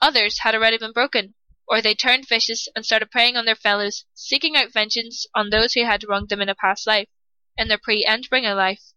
Others 0.00 0.40
had 0.40 0.54
already 0.54 0.78
been 0.78 0.92
broken, 0.92 1.34
or 1.66 1.82
they 1.82 1.94
turned 1.94 2.28
vicious 2.28 2.68
and 2.74 2.86
started 2.86 3.10
preying 3.10 3.36
on 3.36 3.44
their 3.44 3.56
fellows, 3.56 4.04
seeking 4.14 4.56
out 4.56 4.72
vengeance 4.72 5.26
on 5.34 5.50
those 5.50 5.72
who 5.72 5.84
had 5.84 6.04
wronged 6.08 6.28
them 6.28 6.40
in 6.40 6.48
a 6.48 6.54
past 6.54 6.86
life 6.86 7.08
in 7.56 7.68
their 7.68 7.78
pre-Endbringer 7.78 8.56
life. 8.56 8.92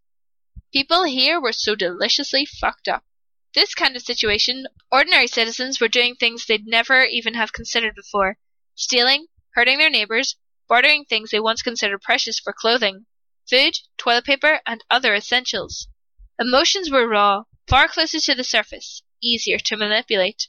People 0.72 1.04
here 1.04 1.40
were 1.40 1.52
so 1.52 1.74
deliciously 1.74 2.46
fucked 2.46 2.88
up. 2.88 3.04
This 3.54 3.72
kind 3.72 3.94
of 3.94 4.02
situation, 4.02 4.66
ordinary 4.90 5.28
citizens 5.28 5.80
were 5.80 5.86
doing 5.86 6.16
things 6.16 6.44
they'd 6.44 6.66
never 6.66 7.04
even 7.04 7.34
have 7.34 7.52
considered 7.52 7.94
before. 7.94 8.36
Stealing, 8.74 9.28
hurting 9.54 9.78
their 9.78 9.90
neighbors, 9.90 10.34
bartering 10.68 11.04
things 11.04 11.30
they 11.30 11.38
once 11.38 11.62
considered 11.62 12.02
precious 12.02 12.40
for 12.40 12.52
clothing, 12.52 13.06
food, 13.48 13.78
toilet 13.96 14.24
paper, 14.24 14.60
and 14.66 14.82
other 14.90 15.14
essentials. 15.14 15.86
Emotions 16.36 16.90
were 16.90 17.06
raw, 17.06 17.44
far 17.68 17.86
closer 17.86 18.18
to 18.18 18.34
the 18.34 18.42
surface, 18.42 19.02
easier 19.22 19.58
to 19.60 19.76
manipulate. 19.76 20.48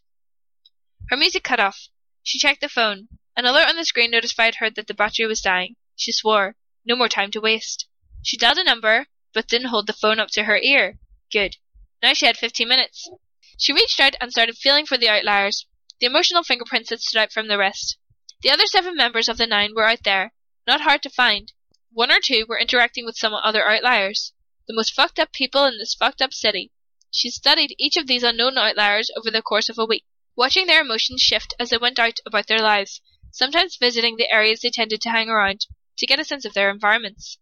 Her 1.09 1.17
music 1.17 1.43
cut 1.43 1.59
off. 1.59 1.89
She 2.23 2.39
checked 2.39 2.61
the 2.61 2.69
phone. 2.69 3.07
An 3.37 3.45
alert 3.45 3.67
on 3.67 3.75
the 3.75 3.85
screen 3.85 4.09
notified 4.09 4.55
her 4.55 4.71
that 4.71 4.87
the 4.87 4.95
battery 4.95 5.27
was 5.27 5.41
dying. 5.41 5.75
She 5.95 6.11
swore. 6.11 6.55
No 6.83 6.95
more 6.95 7.09
time 7.09 7.29
to 7.31 7.41
waste. 7.41 7.85
She 8.23 8.35
dialed 8.35 8.57
a 8.57 8.63
number, 8.63 9.05
but 9.31 9.47
didn't 9.47 9.67
hold 9.67 9.85
the 9.85 9.93
phone 9.93 10.19
up 10.19 10.29
to 10.29 10.45
her 10.45 10.57
ear. 10.57 10.97
Good. 11.31 11.57
Now 12.03 12.13
she 12.13 12.25
had 12.25 12.37
fifteen 12.37 12.67
minutes. 12.67 13.09
She 13.57 13.73
reached 13.73 13.99
out 13.99 14.15
and 14.19 14.31
started 14.31 14.57
feeling 14.57 14.85
for 14.85 14.97
the 14.97 15.09
outliers, 15.09 15.65
the 15.99 16.07
emotional 16.07 16.43
fingerprints 16.43 16.89
that 16.89 17.01
stood 17.01 17.19
out 17.19 17.31
from 17.31 17.47
the 17.47 17.57
rest. 17.57 17.97
The 18.41 18.51
other 18.51 18.65
seven 18.65 18.95
members 18.95 19.29
of 19.29 19.37
the 19.37 19.47
nine 19.47 19.73
were 19.73 19.87
out 19.87 20.03
there, 20.03 20.33
not 20.67 20.81
hard 20.81 21.01
to 21.03 21.09
find. 21.09 21.53
One 21.91 22.11
or 22.11 22.19
two 22.19 22.45
were 22.49 22.59
interacting 22.59 23.05
with 23.05 23.17
some 23.17 23.33
other 23.33 23.65
outliers, 23.65 24.33
the 24.67 24.75
most 24.75 24.93
fucked 24.93 25.19
up 25.19 25.31
people 25.31 25.63
in 25.63 25.77
this 25.77 25.93
fucked 25.93 26.21
up 26.21 26.33
city. 26.33 26.73
She 27.11 27.29
studied 27.29 27.75
each 27.79 27.95
of 27.95 28.07
these 28.07 28.23
unknown 28.23 28.57
outliers 28.57 29.09
over 29.15 29.31
the 29.31 29.41
course 29.41 29.69
of 29.69 29.77
a 29.77 29.85
week, 29.85 30.03
watching 30.35 30.67
their 30.67 30.81
emotions 30.81 31.21
shift 31.21 31.53
as 31.57 31.69
they 31.69 31.77
went 31.77 31.97
out 31.97 32.19
about 32.25 32.47
their 32.47 32.59
lives, 32.59 32.99
sometimes 33.31 33.77
visiting 33.77 34.17
the 34.17 34.29
areas 34.29 34.59
they 34.59 34.69
tended 34.69 34.99
to 35.01 35.09
hang 35.09 35.29
around, 35.29 35.65
to 35.97 36.05
get 36.05 36.19
a 36.19 36.25
sense 36.25 36.43
of 36.43 36.53
their 36.53 36.69
environments. 36.69 37.37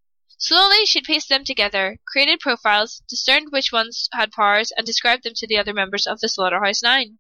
Slowly, 0.45 0.85
she'd 0.85 1.05
pieced 1.05 1.29
them 1.29 1.45
together, 1.45 1.99
created 2.05 2.41
profiles, 2.41 3.01
discerned 3.07 3.53
which 3.53 3.71
ones 3.71 4.09
had 4.11 4.33
powers, 4.33 4.73
and 4.75 4.85
described 4.85 5.23
them 5.23 5.35
to 5.35 5.47
the 5.47 5.57
other 5.57 5.73
members 5.73 6.05
of 6.05 6.19
the 6.19 6.27
Slaughterhouse 6.27 6.83
Nine. 6.83 7.19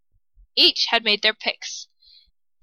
Each 0.57 0.87
had 0.89 1.05
made 1.05 1.21
their 1.21 1.33
picks. 1.33 1.87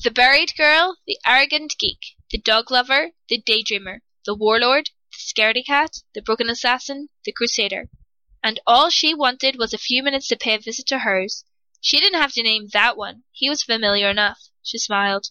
The 0.05 0.11
buried 0.11 0.55
girl, 0.59 0.99
the 1.07 1.19
arrogant 1.25 1.79
geek, 1.79 2.15
the 2.31 2.37
dog 2.37 2.71
lover, 2.71 3.13
the 3.31 3.41
daydreamer, 3.41 4.03
the 4.27 4.35
warlord, 4.35 4.91
the 5.11 5.17
scaredy 5.17 5.65
cat, 5.65 6.03
the 6.13 6.21
broken 6.21 6.51
assassin, 6.51 7.09
the 7.25 7.33
crusader. 7.33 7.89
And 8.43 8.61
all 8.67 8.91
she 8.91 9.15
wanted 9.15 9.57
was 9.57 9.73
a 9.73 9.79
few 9.79 10.03
minutes 10.03 10.29
to 10.29 10.37
pay 10.37 10.53
a 10.53 10.59
visit 10.59 10.87
to 10.89 10.99
hers. 10.99 11.43
She 11.81 11.99
didn't 12.01 12.21
have 12.21 12.35
to 12.35 12.43
name 12.43 12.69
that 12.75 12.99
one. 12.99 13.23
He 13.33 13.49
was 13.49 13.63
familiar 13.63 14.11
enough. 14.11 14.51
She 14.63 14.77
smiled. 14.77 15.31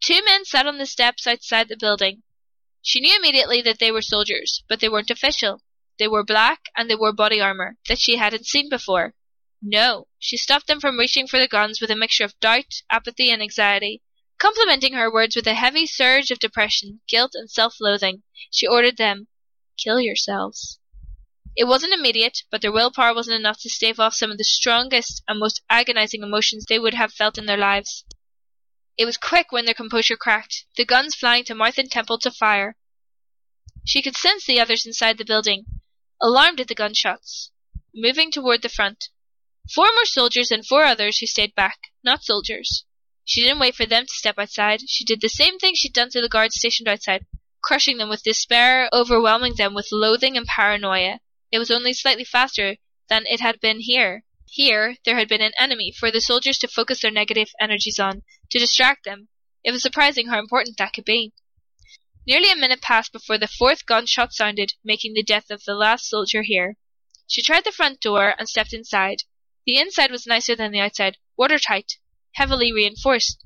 Two 0.00 0.24
men 0.24 0.44
sat 0.44 0.68
on 0.68 0.78
the 0.78 0.86
steps 0.86 1.26
outside 1.26 1.66
the 1.66 1.76
building. 1.76 2.22
She 2.84 3.00
knew 3.00 3.16
immediately 3.16 3.62
that 3.62 3.78
they 3.78 3.92
were 3.92 4.02
soldiers, 4.02 4.64
but 4.68 4.80
they 4.80 4.88
weren't 4.88 5.10
official. 5.10 5.62
They 5.98 6.08
wore 6.08 6.24
black, 6.24 6.68
and 6.76 6.90
they 6.90 6.96
wore 6.96 7.12
body 7.12 7.40
armor 7.40 7.78
that 7.86 8.00
she 8.00 8.16
hadn't 8.16 8.46
seen 8.46 8.68
before. 8.68 9.14
No, 9.62 10.08
she 10.18 10.36
stopped 10.36 10.66
them 10.66 10.80
from 10.80 10.98
reaching 10.98 11.28
for 11.28 11.38
the 11.38 11.46
guns 11.46 11.80
with 11.80 11.92
a 11.92 11.94
mixture 11.94 12.24
of 12.24 12.38
doubt, 12.40 12.82
apathy, 12.90 13.30
and 13.30 13.40
anxiety. 13.40 14.02
Complementing 14.36 14.94
her 14.94 15.12
words 15.12 15.36
with 15.36 15.46
a 15.46 15.54
heavy 15.54 15.86
surge 15.86 16.32
of 16.32 16.40
depression, 16.40 17.00
guilt, 17.06 17.36
and 17.36 17.48
self 17.48 17.76
loathing, 17.80 18.24
she 18.50 18.66
ordered 18.66 18.96
them, 18.96 19.28
Kill 19.76 20.00
yourselves. 20.00 20.80
It 21.54 21.64
wasn't 21.64 21.92
immediate, 21.92 22.42
but 22.50 22.62
their 22.62 22.72
willpower 22.72 23.14
wasn't 23.14 23.36
enough 23.38 23.60
to 23.60 23.70
stave 23.70 24.00
off 24.00 24.14
some 24.14 24.32
of 24.32 24.38
the 24.38 24.44
strongest 24.44 25.22
and 25.28 25.38
most 25.38 25.62
agonizing 25.70 26.24
emotions 26.24 26.64
they 26.64 26.80
would 26.80 26.94
have 26.94 27.12
felt 27.12 27.38
in 27.38 27.46
their 27.46 27.56
lives. 27.56 28.04
It 28.98 29.06
was 29.06 29.16
quick 29.16 29.50
when 29.50 29.64
their 29.64 29.74
composure 29.74 30.16
cracked, 30.16 30.66
the 30.76 30.84
guns 30.84 31.14
flying 31.14 31.44
to 31.44 31.54
Martha 31.54 31.82
temple 31.84 32.18
to 32.18 32.30
fire. 32.30 32.76
She 33.84 34.02
could 34.02 34.16
sense 34.16 34.44
the 34.44 34.60
others 34.60 34.84
inside 34.84 35.18
the 35.18 35.24
building, 35.24 35.64
alarmed 36.20 36.60
at 36.60 36.68
the 36.68 36.74
gunshots, 36.74 37.50
moving 37.94 38.30
toward 38.30 38.62
the 38.62 38.68
front. 38.68 39.08
Four 39.74 39.92
more 39.92 40.04
soldiers 40.04 40.50
and 40.50 40.66
four 40.66 40.84
others 40.84 41.18
who 41.18 41.26
stayed 41.26 41.54
back, 41.54 41.92
not 42.04 42.22
soldiers. 42.22 42.84
She 43.24 43.40
didn't 43.40 43.60
wait 43.60 43.74
for 43.74 43.86
them 43.86 44.04
to 44.04 44.14
step 44.14 44.38
outside. 44.38 44.82
She 44.88 45.04
did 45.04 45.20
the 45.20 45.28
same 45.28 45.58
thing 45.58 45.74
she'd 45.74 45.94
done 45.94 46.10
to 46.10 46.20
the 46.20 46.28
guards 46.28 46.56
stationed 46.56 46.88
outside, 46.88 47.24
crushing 47.62 47.96
them 47.96 48.08
with 48.08 48.22
despair, 48.22 48.90
overwhelming 48.92 49.54
them 49.54 49.72
with 49.72 49.88
loathing 49.90 50.36
and 50.36 50.46
paranoia. 50.46 51.20
It 51.50 51.58
was 51.58 51.70
only 51.70 51.94
slightly 51.94 52.24
faster 52.24 52.76
than 53.08 53.24
it 53.26 53.40
had 53.40 53.60
been 53.60 53.80
here. 53.80 54.24
Here, 54.54 54.98
there 55.06 55.16
had 55.16 55.28
been 55.28 55.40
an 55.40 55.54
enemy 55.58 55.90
for 55.98 56.10
the 56.10 56.20
soldiers 56.20 56.58
to 56.58 56.68
focus 56.68 57.00
their 57.00 57.10
negative 57.10 57.52
energies 57.58 57.98
on, 57.98 58.22
to 58.50 58.58
distract 58.58 59.02
them. 59.02 59.28
It 59.64 59.70
was 59.70 59.80
surprising 59.80 60.28
how 60.28 60.38
important 60.38 60.76
that 60.76 60.92
could 60.92 61.06
be. 61.06 61.32
Nearly 62.26 62.50
a 62.50 62.56
minute 62.56 62.82
passed 62.82 63.12
before 63.12 63.38
the 63.38 63.48
fourth 63.48 63.86
gunshot 63.86 64.34
sounded, 64.34 64.74
making 64.84 65.14
the 65.14 65.22
death 65.22 65.50
of 65.50 65.64
the 65.64 65.74
last 65.74 66.06
soldier 66.06 66.42
here. 66.42 66.76
She 67.26 67.40
tried 67.40 67.64
the 67.64 67.72
front 67.72 68.02
door 68.02 68.34
and 68.38 68.46
stepped 68.46 68.74
inside. 68.74 69.22
The 69.64 69.78
inside 69.78 70.10
was 70.10 70.26
nicer 70.26 70.54
than 70.54 70.70
the 70.70 70.80
outside, 70.80 71.16
watertight, 71.34 71.96
heavily 72.32 72.74
reinforced. 72.74 73.42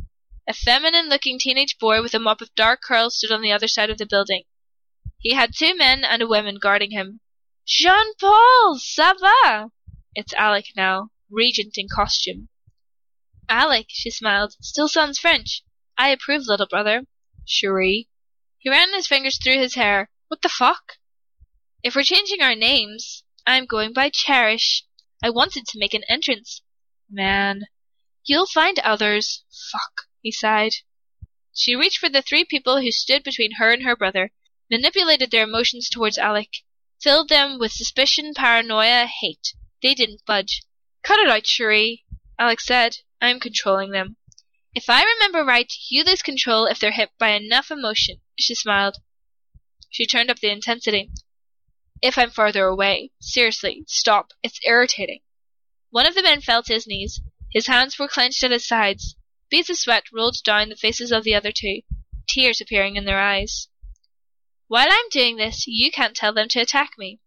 A 0.48 0.54
feminine 0.54 1.08
looking 1.08 1.38
teenage 1.38 1.78
boy 1.78 2.02
with 2.02 2.14
a 2.14 2.18
mop 2.18 2.40
of 2.40 2.52
dark 2.56 2.82
curls 2.82 3.18
stood 3.18 3.30
on 3.30 3.42
the 3.42 3.52
other 3.52 3.68
side 3.68 3.90
of 3.90 3.98
the 3.98 4.06
building. 4.06 4.42
He 5.18 5.34
had 5.34 5.54
two 5.54 5.76
men 5.76 6.04
and 6.04 6.20
a 6.20 6.26
woman 6.26 6.58
guarding 6.58 6.90
him. 6.90 7.20
Jean 7.64 8.12
Paul, 8.18 8.80
ça 8.80 9.14
va? 9.20 9.70
It's 10.18 10.32
Alec 10.32 10.68
now, 10.74 11.10
regent 11.28 11.76
in 11.76 11.88
costume. 11.94 12.48
Alec, 13.50 13.88
she 13.90 14.10
smiled, 14.10 14.56
still 14.62 14.88
sounds 14.88 15.18
French. 15.18 15.62
I 15.98 16.08
approve, 16.08 16.46
little 16.46 16.66
brother. 16.66 17.04
Cherie. 17.44 18.08
He 18.56 18.70
ran 18.70 18.94
his 18.94 19.06
fingers 19.06 19.38
through 19.38 19.58
his 19.58 19.74
hair. 19.74 20.08
What 20.28 20.40
the 20.40 20.48
fuck? 20.48 20.94
If 21.82 21.94
we're 21.94 22.02
changing 22.02 22.40
our 22.40 22.54
names, 22.54 23.24
I'm 23.46 23.66
going 23.66 23.92
by 23.92 24.08
Cherish. 24.08 24.86
I 25.22 25.28
wanted 25.28 25.66
to 25.66 25.78
make 25.78 25.92
an 25.92 26.04
entrance. 26.08 26.62
Man, 27.10 27.66
You'll 28.24 28.46
find 28.46 28.78
others. 28.78 29.44
Fuck, 29.70 30.08
he 30.22 30.32
sighed. 30.32 30.72
She 31.54 31.76
reached 31.76 31.98
for 31.98 32.08
the 32.08 32.22
three 32.22 32.46
people 32.46 32.80
who 32.80 32.90
stood 32.90 33.22
between 33.22 33.56
her 33.56 33.70
and 33.70 33.82
her 33.82 33.94
brother, 33.94 34.32
manipulated 34.70 35.30
their 35.30 35.44
emotions 35.44 35.90
towards 35.90 36.16
Alec, 36.16 36.64
filled 37.02 37.28
them 37.28 37.58
with 37.58 37.72
suspicion, 37.72 38.32
paranoia, 38.34 39.06
hate. 39.06 39.52
They 39.82 39.94
didn't 39.94 40.24
budge. 40.26 40.62
Cut 41.02 41.18
it 41.18 41.28
out, 41.28 41.46
Cherie, 41.46 42.04
Alec 42.38 42.60
said. 42.60 42.98
I'm 43.20 43.40
controlling 43.40 43.90
them. 43.90 44.16
If 44.74 44.90
I 44.90 45.02
remember 45.02 45.44
right, 45.44 45.72
you 45.88 46.04
lose 46.04 46.22
control 46.22 46.66
if 46.66 46.78
they're 46.78 46.92
hit 46.92 47.10
by 47.18 47.30
enough 47.30 47.70
emotion. 47.70 48.20
She 48.38 48.54
smiled. 48.54 48.98
She 49.88 50.06
turned 50.06 50.30
up 50.30 50.40
the 50.40 50.50
intensity. 50.50 51.10
If 52.02 52.18
I'm 52.18 52.30
farther 52.30 52.66
away. 52.66 53.12
Seriously, 53.20 53.84
stop. 53.86 54.32
It's 54.42 54.60
irritating. 54.66 55.20
One 55.90 56.06
of 56.06 56.14
the 56.14 56.22
men 56.22 56.42
fell 56.42 56.62
to 56.64 56.74
his 56.74 56.86
knees. 56.86 57.22
His 57.52 57.68
hands 57.68 57.98
were 57.98 58.08
clenched 58.08 58.44
at 58.44 58.50
his 58.50 58.66
sides. 58.66 59.16
Beads 59.48 59.70
of 59.70 59.78
sweat 59.78 60.04
rolled 60.12 60.42
down 60.44 60.68
the 60.68 60.76
faces 60.76 61.12
of 61.12 61.24
the 61.24 61.34
other 61.34 61.52
two, 61.52 61.82
tears 62.28 62.60
appearing 62.60 62.96
in 62.96 63.04
their 63.04 63.20
eyes. 63.20 63.68
While 64.68 64.88
I'm 64.90 65.08
doing 65.10 65.36
this, 65.36 65.66
you 65.66 65.90
can't 65.90 66.16
tell 66.16 66.34
them 66.34 66.48
to 66.48 66.60
attack 66.60 66.98
me. 66.98 67.20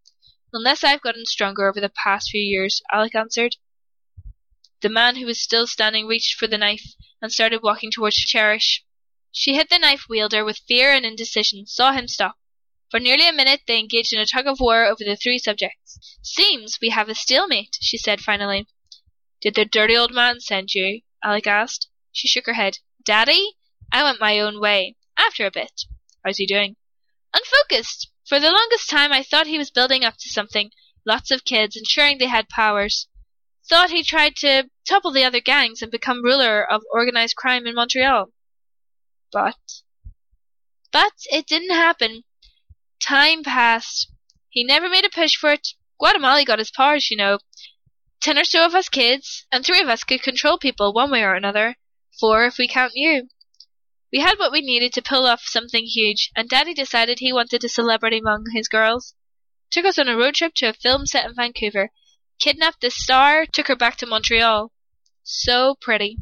Unless 0.52 0.84
I've 0.84 1.02
gotten 1.02 1.26
stronger 1.26 1.70
over 1.70 1.80
the 1.80 1.90
past 1.90 2.32
few 2.32 2.42
years, 2.42 2.82
Alec 2.92 3.14
answered. 3.14 3.58
The 4.82 4.90
man 4.90 5.18
who 5.18 5.28
was 5.28 5.40
still 5.40 5.68
standing 5.68 6.08
reached 6.08 6.36
for 6.36 6.48
the 6.48 6.58
knife 6.58 6.96
and 7.22 7.32
started 7.32 7.62
walking 7.62 7.92
towards 7.92 8.16
Cherish. 8.16 8.84
She 9.32 9.54
hit 9.54 9.70
the 9.70 9.78
knife 9.78 10.06
wielder 10.10 10.44
with 10.44 10.64
fear 10.68 10.92
and 10.92 11.06
indecision, 11.06 11.68
saw 11.68 11.92
him 11.92 12.08
stop. 12.08 12.38
For 12.90 13.00
nearly 13.00 13.28
a 13.28 13.34
minute 13.34 13.62
they 13.68 13.78
engaged 13.78 14.12
in 14.12 14.20
a 14.20 14.26
tug 14.26 14.48
of 14.48 14.60
war 14.60 14.86
over 14.86 15.04
the 15.04 15.16
three 15.16 15.38
subjects. 15.38 16.18
Seems 16.24 16.80
we 16.82 16.90
have 16.90 17.10
a 17.10 17.14
stalemate, 17.14 17.78
she 17.80 18.00
said 18.00 18.20
finally. 18.20 18.68
Did 19.42 19.54
the 19.54 19.66
dirty 19.66 19.96
old 19.96 20.12
man 20.12 20.40
send 20.40 20.74
you? 20.74 21.02
Alec 21.24 21.46
asked. 21.46 21.90
She 22.12 22.28
shook 22.28 22.48
her 22.48 22.54
head. 22.54 22.80
Daddy? 23.06 23.52
I 23.92 24.04
went 24.04 24.20
my 24.20 24.40
own 24.40 24.60
way. 24.60 24.96
After 25.16 25.46
a 25.46 25.52
bit. 25.52 25.84
How's 26.26 26.38
he 26.38 26.48
doing? 26.48 26.76
Unfocused. 27.36 28.10
For 28.30 28.40
the 28.40 28.52
longest 28.52 28.88
time 28.88 29.12
I 29.12 29.24
thought 29.24 29.48
he 29.48 29.58
was 29.58 29.72
building 29.72 30.06
up 30.06 30.18
to 30.18 30.30
something. 30.30 30.70
Lots 31.04 31.32
of 31.32 31.46
kids, 31.46 31.76
ensuring 31.76 32.20
they 32.20 32.28
had 32.28 32.48
powers. 32.48 33.08
Thought 33.68 33.90
he 33.90 34.04
tried 34.04 34.36
to 34.36 34.70
topple 34.88 35.12
the 35.12 35.24
other 35.24 35.40
gangs 35.40 35.82
and 35.82 35.92
become 35.92 36.24
ruler 36.24 36.64
of 36.64 36.84
organized 36.94 37.36
crime 37.36 37.66
in 37.66 37.74
Montreal. 37.74 38.32
But. 39.32 39.58
But 40.92 41.14
it 41.32 41.48
didn't 41.48 41.72
happen. 41.72 42.24
Time 43.02 43.44
passed. 43.44 44.12
He 44.50 44.64
never 44.64 44.90
made 44.90 45.06
a 45.06 45.10
push 45.10 45.36
for 45.36 45.52
it. 45.52 45.70
Guatemala 46.00 46.46
got 46.46 46.60
his 46.60 46.70
powers, 46.70 47.10
you 47.10 47.18
know. 47.18 47.40
Ten 48.22 48.38
or 48.38 48.44
so 48.44 48.64
of 48.64 48.76
us 48.76 48.90
kids, 48.90 49.48
and 49.52 49.66
three 49.66 49.82
of 49.82 49.90
us 49.90 50.04
could 50.04 50.22
control 50.22 50.60
people 50.60 50.94
one 50.94 51.10
way 51.10 51.24
or 51.24 51.34
another. 51.34 51.78
Four 52.20 52.46
if 52.46 52.60
we 52.60 52.68
count 52.68 52.92
you. 52.94 53.30
We 54.12 54.20
had 54.20 54.40
what 54.40 54.52
we 54.52 54.62
needed 54.62 54.94
to 54.94 55.04
pull 55.04 55.28
off 55.28 55.42
something 55.44 55.86
huge, 55.86 56.32
and 56.36 56.50
Daddy 56.50 56.74
decided 56.74 57.20
he 57.20 57.32
wanted 57.32 57.64
a 57.64 57.70
celebrity 57.70 58.18
among 58.18 58.46
his 58.52 58.68
girls. 58.68 59.14
Took 59.72 59.86
us 59.86 60.00
on 60.00 60.08
a 60.08 60.18
road 60.18 60.34
trip 60.34 60.56
to 60.56 60.70
a 60.70 60.74
film 60.74 61.06
set 61.06 61.26
in 61.26 61.36
Vancouver. 61.36 61.92
Kidnapped 62.40 62.82
the 62.82 62.90
star, 62.90 63.46
took 63.46 63.68
her 63.68 63.76
back 63.76 63.98
to 63.98 64.08
Montreal. 64.08 64.72
So 65.22 65.76
pretty. 65.80 66.18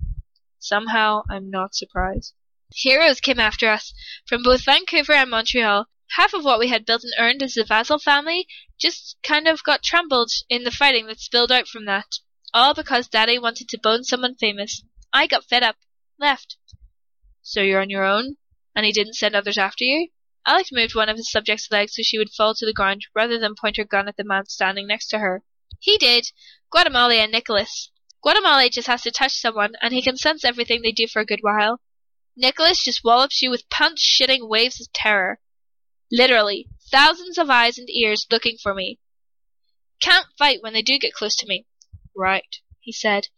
Somehow, 0.60 1.24
I'm 1.29 1.50
not 1.50 1.75
surprised. 1.75 2.34
Heroes 2.74 3.22
came 3.22 3.39
after 3.39 3.70
us, 3.70 3.94
from 4.27 4.44
both 4.44 4.65
Vancouver 4.65 5.13
and 5.13 5.29
Montreal, 5.29 5.86
half 6.17 6.34
of 6.34 6.44
what 6.44 6.60
we 6.60 6.67
had 6.67 6.86
built 6.86 7.06
and 7.06 7.13
earned 7.17 7.41
as 7.41 7.53
the 7.53 7.63
Vasil 7.63 8.01
family 8.01 8.48
just 8.77 9.15
kind 9.24 9.48
of 9.48 9.63
got 9.63 9.82
trampled 9.82 10.32
in 10.50 10.65
the 10.65 10.72
fighting 10.72 11.08
that 11.08 11.22
spilled 11.22 11.53
out 11.53 11.70
from 11.70 11.86
that. 11.86 12.20
All 12.53 12.74
because 12.74 13.08
Daddy 13.08 13.39
wanted 13.39 13.70
to 13.70 13.79
bone 13.79 14.03
someone 14.03 14.36
famous. 14.36 14.84
I 15.13 15.27
got 15.27 15.46
fed 15.46 15.63
up. 15.63 15.77
Left. 16.20 16.58
So 17.49 17.61
you're 17.61 17.79
on 17.79 17.89
your 17.89 18.03
own? 18.03 18.35
And 18.75 18.85
he 18.85 18.91
didn't 18.91 19.13
send 19.13 19.33
others 19.33 19.57
after 19.57 19.85
you? 19.85 20.09
Alec 20.45 20.67
moved 20.69 20.95
one 20.95 21.07
of 21.07 21.15
his 21.15 21.31
subject's 21.31 21.71
legs 21.71 21.95
so 21.95 22.01
she 22.03 22.17
would 22.17 22.29
fall 22.29 22.53
to 22.53 22.65
the 22.65 22.73
ground 22.73 23.07
rather 23.15 23.39
than 23.39 23.55
point 23.55 23.77
her 23.77 23.85
gun 23.85 24.09
at 24.09 24.17
the 24.17 24.25
man 24.25 24.47
standing 24.47 24.85
next 24.85 25.07
to 25.07 25.19
her. 25.19 25.43
He 25.79 25.97
did. 25.97 26.27
Guatemala 26.69 27.15
and 27.15 27.31
Nicholas. 27.31 27.89
Guatemala 28.21 28.69
just 28.69 28.87
has 28.87 29.01
to 29.03 29.11
touch 29.11 29.31
someone, 29.31 29.75
and 29.81 29.93
he 29.93 30.01
can 30.01 30.17
sense 30.17 30.43
everything 30.43 30.81
they 30.81 30.91
do 30.91 31.07
for 31.07 31.21
a 31.21 31.25
good 31.25 31.39
while. 31.41 31.79
Nicholas 32.35 32.83
just 32.83 33.05
wallops 33.05 33.41
you 33.41 33.49
with 33.49 33.69
punch-shitting 33.69 34.49
waves 34.49 34.81
of 34.81 34.91
terror. 34.91 35.39
Literally, 36.11 36.67
thousands 36.91 37.37
of 37.37 37.49
eyes 37.49 37.77
and 37.77 37.89
ears 37.89 38.27
looking 38.29 38.57
for 38.61 38.73
me. 38.73 38.99
Can't 40.01 40.27
fight 40.37 40.61
when 40.61 40.73
they 40.73 40.81
do 40.81 40.99
get 40.99 41.13
close 41.13 41.37
to 41.37 41.47
me. 41.47 41.65
Right, 42.13 42.57
he 42.81 42.91
said. 42.91 43.29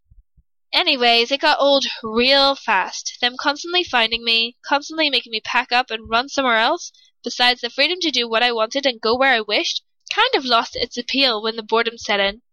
Anyways, 0.72 1.32
it 1.32 1.42
got 1.42 1.60
old 1.60 1.86
real 2.04 2.56
fast. 2.56 3.18
Them 3.22 3.36
constantly 3.40 3.84
finding 3.84 4.24
me, 4.24 4.56
constantly 4.64 5.10
making 5.10 5.32
me 5.32 5.42
pack 5.42 5.72
up 5.72 5.90
and 5.90 6.10
run 6.10 6.30
somewhere 6.30 6.58
else, 6.58 6.92
besides 7.24 7.62
the 7.62 7.70
freedom 7.70 8.00
to 8.02 8.12
do 8.12 8.30
what 8.30 8.44
I 8.44 8.52
wanted 8.52 8.86
and 8.86 9.02
go 9.02 9.16
where 9.18 9.34
I 9.34 9.42
wished, 9.42 9.84
kind 10.14 10.30
of 10.36 10.46
lost 10.46 10.76
its 10.76 10.98
appeal 10.98 11.42
when 11.42 11.56
the 11.56 11.64
boredom 11.64 11.98
set 11.98 12.20
in. 12.20 12.44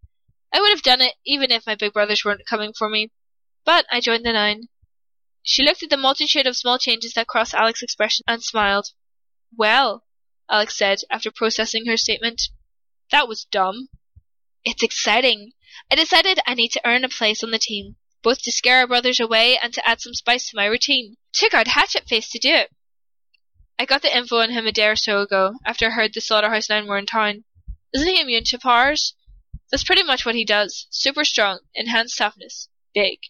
I 0.52 0.60
would 0.60 0.70
have 0.70 0.82
done 0.82 1.00
it 1.02 1.14
even 1.24 1.50
if 1.50 1.66
my 1.66 1.74
big 1.74 1.92
brothers 1.92 2.24
weren't 2.24 2.46
coming 2.46 2.72
for 2.72 2.88
me. 2.88 3.10
But 3.64 3.86
I 3.90 4.00
joined 4.00 4.24
the 4.24 4.32
nine. 4.32 4.68
She 5.42 5.62
looked 5.62 5.82
at 5.82 5.90
the 5.90 5.96
multitude 5.96 6.46
of 6.46 6.56
small 6.56 6.78
changes 6.78 7.12
that 7.12 7.26
crossed 7.26 7.54
Alec's 7.54 7.82
expression 7.82 8.24
and 8.26 8.42
smiled. 8.42 8.92
Well, 9.56 10.04
Alec 10.48 10.70
said 10.70 11.00
after 11.10 11.30
processing 11.30 11.86
her 11.86 11.96
statement, 11.96 12.48
that 13.10 13.28
was 13.28 13.44
dumb. 13.44 13.88
It's 14.64 14.82
exciting. 14.82 15.52
I 15.90 15.94
decided 15.94 16.40
I 16.46 16.54
need 16.54 16.72
to 16.72 16.86
earn 16.86 17.04
a 17.04 17.08
place 17.08 17.44
on 17.44 17.50
the 17.50 17.58
team, 17.58 17.96
both 18.26 18.42
to 18.42 18.50
scare 18.50 18.80
our 18.80 18.88
brothers 18.88 19.20
away 19.20 19.56
and 19.56 19.72
to 19.72 19.88
add 19.88 20.00
some 20.00 20.12
spice 20.12 20.50
to 20.50 20.56
my 20.56 20.64
routine. 20.64 21.16
Took 21.32 21.54
out 21.54 21.68
Hatchet 21.68 22.08
Face 22.08 22.28
to 22.30 22.40
do 22.40 22.52
it. 22.52 22.72
I 23.78 23.84
got 23.84 24.02
the 24.02 24.12
info 24.12 24.40
on 24.40 24.50
him 24.50 24.66
a 24.66 24.72
day 24.72 24.88
or 24.88 24.96
so 24.96 25.20
ago, 25.20 25.60
after 25.64 25.86
I 25.86 25.90
heard 25.90 26.12
the 26.12 26.20
Slaughterhouse 26.20 26.68
Nine 26.68 26.88
were 26.88 26.98
in 26.98 27.06
town. 27.06 27.44
Isn't 27.94 28.08
he 28.08 28.20
immune 28.20 28.42
to 28.46 28.58
powers? 28.58 29.14
That's 29.70 29.84
pretty 29.84 30.02
much 30.02 30.26
what 30.26 30.34
he 30.34 30.44
does. 30.44 30.88
Super 30.90 31.24
strong, 31.24 31.60
enhanced 31.72 32.18
toughness, 32.18 32.68
big. 32.92 33.20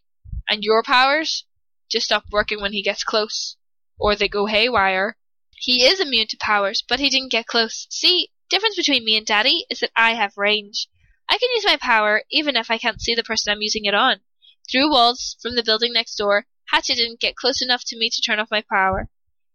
And 0.49 0.65
your 0.65 0.83
powers? 0.83 1.45
Just 1.91 2.07
stop 2.07 2.25
working 2.33 2.63
when 2.63 2.73
he 2.73 2.83
gets 2.83 3.05
close. 3.05 3.59
Or 3.99 4.17
they 4.17 4.29
go 4.29 4.47
haywire. 4.47 5.19
He 5.59 5.85
is 5.85 6.01
immune 6.01 6.29
to 6.29 6.39
powers, 6.39 6.83
but 6.89 7.01
he 7.01 7.11
didn't 7.11 7.33
get 7.33 7.45
close. 7.45 7.87
See, 7.91 8.31
difference 8.49 8.77
between 8.77 9.05
me 9.05 9.19
and 9.19 9.27
Daddy 9.27 9.67
is 9.69 9.81
that 9.81 9.93
I 9.95 10.15
have 10.15 10.39
range. 10.39 10.89
I 11.29 11.37
can 11.37 11.51
use 11.53 11.67
my 11.67 11.77
power 11.77 12.23
even 12.31 12.57
if 12.57 12.71
I 12.71 12.79
can't 12.79 13.03
see 13.03 13.15
the 13.15 13.23
person 13.23 13.53
I'm 13.53 13.61
using 13.61 13.85
it 13.85 13.93
on. 13.93 14.23
Through 14.71 14.91
walls 14.91 15.37
from 15.41 15.55
the 15.55 15.63
building 15.63 15.93
next 15.93 16.17
door, 16.17 16.47
Hatchet 16.71 16.97
didn't 16.97 17.21
get 17.21 17.37
close 17.37 17.63
enough 17.63 17.85
to 17.85 17.97
me 17.97 18.11
to 18.11 18.21
turn 18.21 18.41
off 18.41 18.51
my 18.51 18.63
power. 18.63 19.09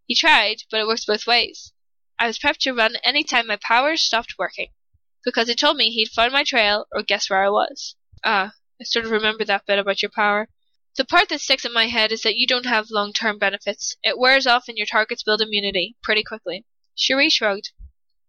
He 0.05 0.15
tried, 0.15 0.63
but 0.71 0.79
it 0.79 0.87
works 0.87 1.03
both 1.03 1.27
ways. 1.27 1.73
I 2.17 2.27
was 2.27 2.39
prepped 2.39 2.59
to 2.59 2.73
run 2.73 2.95
any 3.03 3.23
time 3.23 3.47
my 3.47 3.57
powers 3.57 4.01
stopped 4.01 4.35
working, 4.37 4.71
because 5.25 5.49
it 5.49 5.59
told 5.59 5.75
me 5.75 5.91
he'd 5.91 6.09
find 6.09 6.31
my 6.31 6.43
trail 6.43 6.87
or 6.93 7.03
guess 7.03 7.29
where 7.29 7.43
I 7.43 7.49
was. 7.49 7.95
Ah, 8.23 8.53
I 8.79 8.83
sort 8.85 9.05
of 9.05 9.11
remember 9.11 9.43
that 9.43 9.65
bit 9.65 9.79
about 9.79 10.01
your 10.01 10.11
power. 10.11 10.47
The 10.95 11.03
part 11.03 11.29
that 11.29 11.41
sticks 11.41 11.65
in 11.65 11.73
my 11.73 11.87
head 11.87 12.11
is 12.11 12.21
that 12.21 12.37
you 12.37 12.47
don't 12.47 12.65
have 12.65 12.89
long 12.89 13.11
term 13.11 13.37
benefits. 13.37 13.95
It 14.03 14.17
wears 14.17 14.47
off 14.47 14.67
and 14.67 14.77
your 14.77 14.87
targets 14.87 15.23
build 15.23 15.41
immunity 15.41 15.97
pretty 16.01 16.23
quickly. 16.23 16.65
Cherie 16.95 17.29
shrugged. 17.29 17.71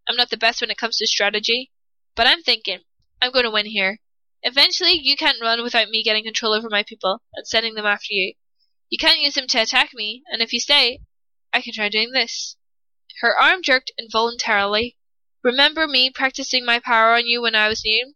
I'm 0.09 0.17
not 0.17 0.31
the 0.31 0.37
best 0.37 0.61
when 0.61 0.71
it 0.71 0.79
comes 0.79 0.97
to 0.97 1.07
strategy, 1.07 1.71
but 2.17 2.27
I'm 2.27 2.43
thinking. 2.43 2.81
I'm 3.21 3.31
going 3.31 3.45
to 3.45 3.51
win 3.51 3.67
here. 3.67 4.01
Eventually, 4.45 4.99
you 5.01 5.17
can't 5.17 5.41
run 5.41 5.63
without 5.63 5.89
me 5.89 6.03
getting 6.03 6.25
control 6.25 6.53
over 6.53 6.69
my 6.69 6.83
people 6.83 7.23
and 7.35 7.47
sending 7.47 7.75
them 7.75 7.87
after 7.87 8.13
you. 8.13 8.35
You 8.91 8.99
can't 8.99 9.21
use 9.21 9.35
them 9.35 9.47
to 9.47 9.63
attack 9.63 9.95
me, 9.95 10.25
and 10.33 10.43
if 10.43 10.53
you 10.53 10.59
stay, 10.59 11.01
I 11.53 11.63
can 11.63 11.73
try 11.73 11.89
doing 11.89 12.11
this. 12.11 12.57
Her 13.21 13.39
arm 13.39 13.63
jerked 13.63 13.93
involuntarily. 13.97 14.97
Remember 15.45 15.87
me 15.87 16.11
practicing 16.11 16.65
my 16.65 16.81
power 16.81 17.15
on 17.15 17.27
you 17.27 17.41
when 17.41 17.55
I 17.55 17.69
was 17.69 17.85
new? 17.85 18.15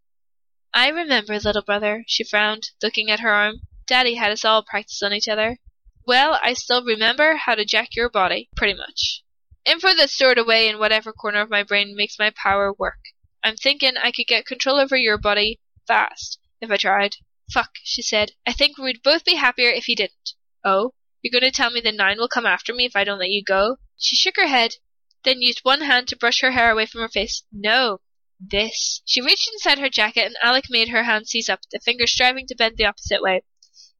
I 0.75 0.89
remember, 0.89 1.39
little 1.39 1.63
brother, 1.63 2.05
she 2.09 2.25
frowned, 2.25 2.71
looking 2.83 3.09
at 3.09 3.21
her 3.21 3.31
arm. 3.31 3.61
Daddy 3.87 4.15
had 4.17 4.33
us 4.33 4.45
all 4.45 4.65
practice 4.65 5.03
on 5.03 5.13
each 5.13 5.29
other. 5.29 5.59
Well, 6.05 6.41
I 6.43 6.55
still 6.55 6.85
remember 6.85 7.37
how 7.37 7.55
to 7.55 7.65
jack 7.65 7.95
your 7.95 8.11
body, 8.11 8.49
pretty 8.57 8.75
much. 8.75 9.23
Info 9.65 9.95
that's 9.95 10.15
stored 10.15 10.39
away 10.39 10.69
in 10.69 10.79
whatever 10.79 11.13
corner 11.13 11.41
of 11.41 11.51
my 11.51 11.63
brain 11.63 11.95
makes 11.97 12.19
my 12.19 12.31
power 12.31 12.73
work. 12.73 12.99
I'm 13.45 13.57
thinking 13.57 13.97
I 13.97 14.11
could 14.11 14.27
get 14.27 14.45
control 14.45 14.81
over 14.81 14.97
your 14.97 15.19
body 15.19 15.61
fast 15.87 16.39
if 16.61 16.71
I 16.71 16.77
tried. 16.77 17.17
Fuck, 17.53 17.77
she 17.83 18.03
said. 18.03 18.33
I 18.47 18.53
think 18.53 18.77
we'd 18.77 19.03
both 19.03 19.25
be 19.25 19.37
happier 19.37 19.71
if 19.71 19.89
you 19.89 19.95
didn't. 19.95 20.35
Oh? 20.65 20.95
You're 21.23 21.39
going 21.41 21.51
to 21.51 21.57
tell 21.57 21.71
me 21.71 21.81
the 21.81 21.93
nine 21.93 22.19
will 22.19 22.29
come 22.29 22.47
after 22.47 22.75
me 22.75 22.85
if 22.85 22.97
I 22.97 23.05
don't 23.05 23.19
let 23.19 23.31
you 23.31 23.43
go? 23.43 23.77
She 23.97 24.17
shook 24.17 24.37
her 24.37 24.49
head, 24.49 24.77
then 25.25 25.43
used 25.43 25.61
one 25.63 25.83
hand 25.83 26.09
to 26.09 26.17
brush 26.17 26.41
her 26.41 26.53
hair 26.53 26.71
away 26.71 26.87
from 26.87 27.01
her 27.03 27.09
face. 27.09 27.45
No. 27.53 28.01
This. 28.39 29.01
She 29.05 29.21
reached 29.21 29.49
inside 29.53 29.79
her 29.79 29.89
jacket 29.89 30.27
and 30.27 30.37
Alec 30.43 30.67
made 30.69 30.89
her 30.89 31.05
hand 31.05 31.29
seize 31.29 31.49
up, 31.49 31.61
the 31.71 31.81
fingers 31.81 32.13
striving 32.13 32.47
to 32.49 32.55
bend 32.55 32.77
the 32.77 32.85
opposite 32.85 33.23
way. 33.23 33.43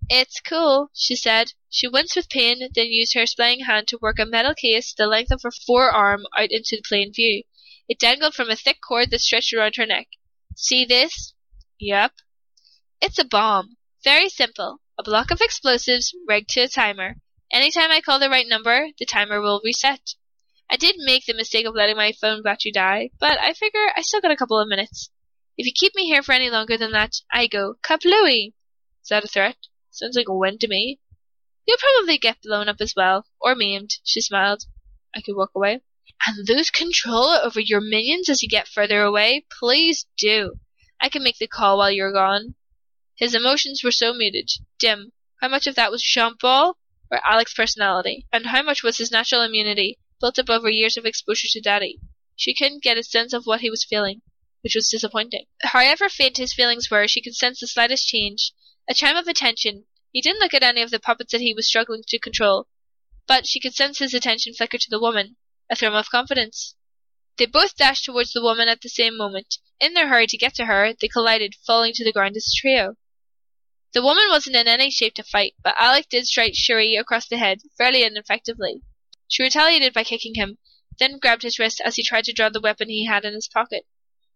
It's 0.09 0.41
cool, 0.41 0.91
she 0.95 1.17
said. 1.17 1.53
She 1.69 1.89
winced 1.89 2.17
with 2.17 2.29
pain, 2.29 2.69
then 2.75 2.93
used 2.93 3.15
her 3.15 3.27
splaying 3.27 3.65
hand 3.65 3.89
to 3.89 3.99
work 4.01 4.19
a 4.19 4.27
metal 4.27 4.55
case 4.55 4.93
the 4.93 5.07
length 5.07 5.33
of 5.33 5.43
her 5.43 5.51
forearm 5.51 6.27
out 6.37 6.53
into 6.53 6.81
plain 6.87 7.13
view. 7.13 7.43
It 7.89 7.99
dangled 7.99 8.35
from 8.35 8.51
a 8.51 8.57
thick 8.57 8.79
cord 8.87 9.11
that 9.11 9.21
stretched 9.21 9.53
around 9.53 9.77
her 9.77 9.87
neck. 9.87 10.09
See 10.55 10.85
this? 10.85 11.35
Yep. 11.79 12.13
It's 13.03 13.19
a 13.19 13.25
bomb. 13.25 13.77
Very 14.03 14.31
simple. 14.31 14.81
A 14.99 15.03
block 15.03 15.31
of 15.31 15.43
explosives 15.43 16.15
rigged 16.27 16.49
to 16.51 16.63
a 16.63 16.69
timer. 16.69 17.17
Anytime 17.53 17.91
I 17.91 18.01
call 18.01 18.19
the 18.19 18.31
right 18.31 18.49
number, 18.49 18.89
the 18.99 19.05
timer 19.05 19.43
will 19.43 19.61
reset. 19.63 20.15
I 20.71 20.77
did 20.77 20.97
make 20.99 21.27
the 21.27 21.35
mistake 21.35 21.67
of 21.67 21.75
letting 21.75 21.97
my 21.97 22.13
phone 22.13 22.43
battery 22.43 22.73
die, 22.73 23.11
but 23.21 23.39
I 23.39 23.53
figure 23.53 23.93
I 23.95 24.01
still 24.01 24.23
got 24.23 24.31
a 24.31 24.37
couple 24.37 24.59
of 24.59 24.69
minutes. 24.69 25.11
If 25.59 25.67
you 25.67 25.73
keep 25.75 25.95
me 25.95 26.07
here 26.07 26.23
for 26.23 26.33
any 26.33 26.49
longer 26.49 26.79
than 26.79 26.93
that, 26.93 27.21
I 27.31 27.47
go 27.47 27.75
kaplooey. 27.83 28.55
Is 29.03 29.09
that 29.11 29.25
a 29.25 29.29
threat? 29.29 29.57
Sounds 29.91 30.17
like 30.17 30.29
a 30.29 30.35
win 30.35 30.59
to 30.59 30.69
me. 30.69 31.01
You'll 31.67 31.79
probably 31.79 32.17
get 32.17 32.41
blown 32.43 32.69
up 32.69 32.81
as 32.81 32.95
well, 32.97 33.27
or 33.39 33.55
maimed, 33.55 33.99
she 34.03 34.23
smiled. 34.23 34.65
I 35.15 35.21
could 35.21 35.37
walk 35.37 35.51
away 35.55 35.83
and 36.27 36.49
lose 36.49 36.71
control 36.71 37.29
over 37.29 37.61
your 37.61 37.81
minions 37.81 38.31
as 38.31 38.43
you 38.43 38.49
get 38.49 38.67
further 38.67 39.03
away, 39.03 39.45
please 39.61 40.07
do. 40.17 40.59
I 41.01 41.09
can 41.09 41.23
make 41.23 41.39
the 41.39 41.47
call 41.47 41.79
while 41.79 41.91
you're 41.91 42.13
gone. 42.13 42.55
His 43.17 43.35
emotions 43.35 43.85
were 43.85 43.93
so 43.93 44.13
muted, 44.13 44.51
dim. 44.79 45.13
How 45.41 45.49
much 45.49 45.67
of 45.67 45.75
that 45.75 45.91
was 45.91 46.03
Jean 46.03 46.37
Paul 46.37 46.79
or 47.11 47.21
Alec's 47.25 47.55
personality, 47.55 48.27
and 48.33 48.47
how 48.47 48.63
much 48.63 48.83
was 48.83 48.97
his 48.97 49.11
natural 49.11 49.43
immunity, 49.43 49.99
built 50.21 50.39
up 50.39 50.49
over 50.49 50.71
years 50.71 50.97
of 50.97 51.05
exposure 51.05 51.49
to 51.49 51.61
Daddy? 51.61 52.01
She 52.35 52.55
couldn't 52.55 52.83
get 52.83 52.99
a 52.99 53.03
sense 53.03 53.33
of 53.33 53.45
what 53.45 53.61
he 53.61 53.71
was 53.71 53.85
feeling, 53.85 54.23
which 54.63 54.75
was 54.75 54.89
disappointing. 54.89 55.47
However 55.63 56.09
faint 56.09 56.39
his 56.39 56.55
feelings 56.55 56.91
were, 56.91 57.07
she 57.07 57.21
could 57.21 57.37
sense 57.37 57.61
the 57.61 57.67
slightest 57.67 58.09
change, 58.09 58.53
a 58.89 58.95
chime 58.95 59.17
of 59.17 59.29
attention. 59.29 59.87
He 60.13 60.21
didn't 60.21 60.41
look 60.41 60.55
at 60.55 60.63
any 60.63 60.83
of 60.83 60.91
the 60.91 60.99
puppets 60.99 61.33
that 61.33 61.41
he 61.41 61.55
was 61.55 61.69
struggling 61.69 62.05
to 62.09 62.19
control, 62.19 62.69
but 63.27 63.47
she 63.47 63.61
could 63.61 63.75
sense 63.75 63.99
his 63.99 64.15
attention 64.15 64.55
flicker 64.55 64.79
to 64.79 64.91
the 64.91 64.99
woman, 64.99 65.37
a 65.71 65.77
thrill 65.77 65.97
of 65.97 66.11
confidence. 66.11 66.75
They 67.37 67.47
both 67.47 67.77
dashed 67.77 68.05
towards 68.05 68.33
the 68.33 68.43
woman 68.43 68.69
at 68.69 68.81
the 68.81 68.89
same 68.89 69.17
moment. 69.17 69.59
In 69.79 69.95
their 69.95 70.09
hurry 70.09 70.27
to 70.29 70.39
get 70.39 70.55
to 70.55 70.67
her, 70.67 70.95
they 70.95 71.09
collided, 71.09 71.55
falling 71.67 71.93
to 71.95 72.05
the 72.05 72.13
ground 72.13 72.37
as 72.37 72.47
a 72.47 72.61
trio. 72.61 72.97
The 73.93 74.03
woman 74.03 74.29
wasn't 74.29 74.57
in 74.57 74.67
any 74.67 74.91
shape 74.91 75.15
to 75.15 75.23
fight, 75.23 75.55
but 75.63 75.75
Alec 75.79 76.09
did 76.09 76.27
strike 76.27 76.55
Cherie 76.55 76.97
across 76.97 77.29
the 77.29 77.37
head, 77.37 77.61
fairly 77.77 78.03
ineffectively. 78.03 78.83
She 79.29 79.43
retaliated 79.43 79.93
by 79.93 80.05
kicking 80.05 80.35
him, 80.35 80.59
then 80.99 81.19
grabbed 81.19 81.43
his 81.43 81.59
wrist 81.59 81.81
as 81.85 81.97
he 81.97 82.03
tried 82.03 82.25
to 82.25 82.33
draw 82.33 82.49
the 82.49 82.61
weapon 82.61 82.89
he 82.89 83.05
had 83.05 83.25
in 83.25 83.35
his 83.35 83.49
pocket. 83.49 83.87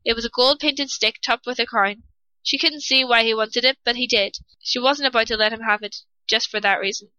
It 0.05 0.15
was 0.15 0.25
a 0.25 0.31
gold 0.31 0.61
painted 0.61 0.91
stick 0.91 1.21
topped 1.23 1.47
with 1.47 1.59
a 1.59 1.67
crown. 1.67 2.03
She 2.43 2.59
couldn't 2.59 2.83
see 2.83 3.05
why 3.05 3.23
he 3.23 3.35
wanted 3.35 3.65
it, 3.65 3.79
but 3.85 3.97
he 3.97 4.07
did. 4.07 4.39
She 4.63 4.79
wasn't 4.79 5.09
about 5.09 5.27
to 5.29 5.37
let 5.37 5.53
him 5.53 5.61
have 5.61 5.83
it, 5.83 5.97
just 6.27 6.49
for 6.49 6.61
that 6.61 6.81
reason. 6.81 7.13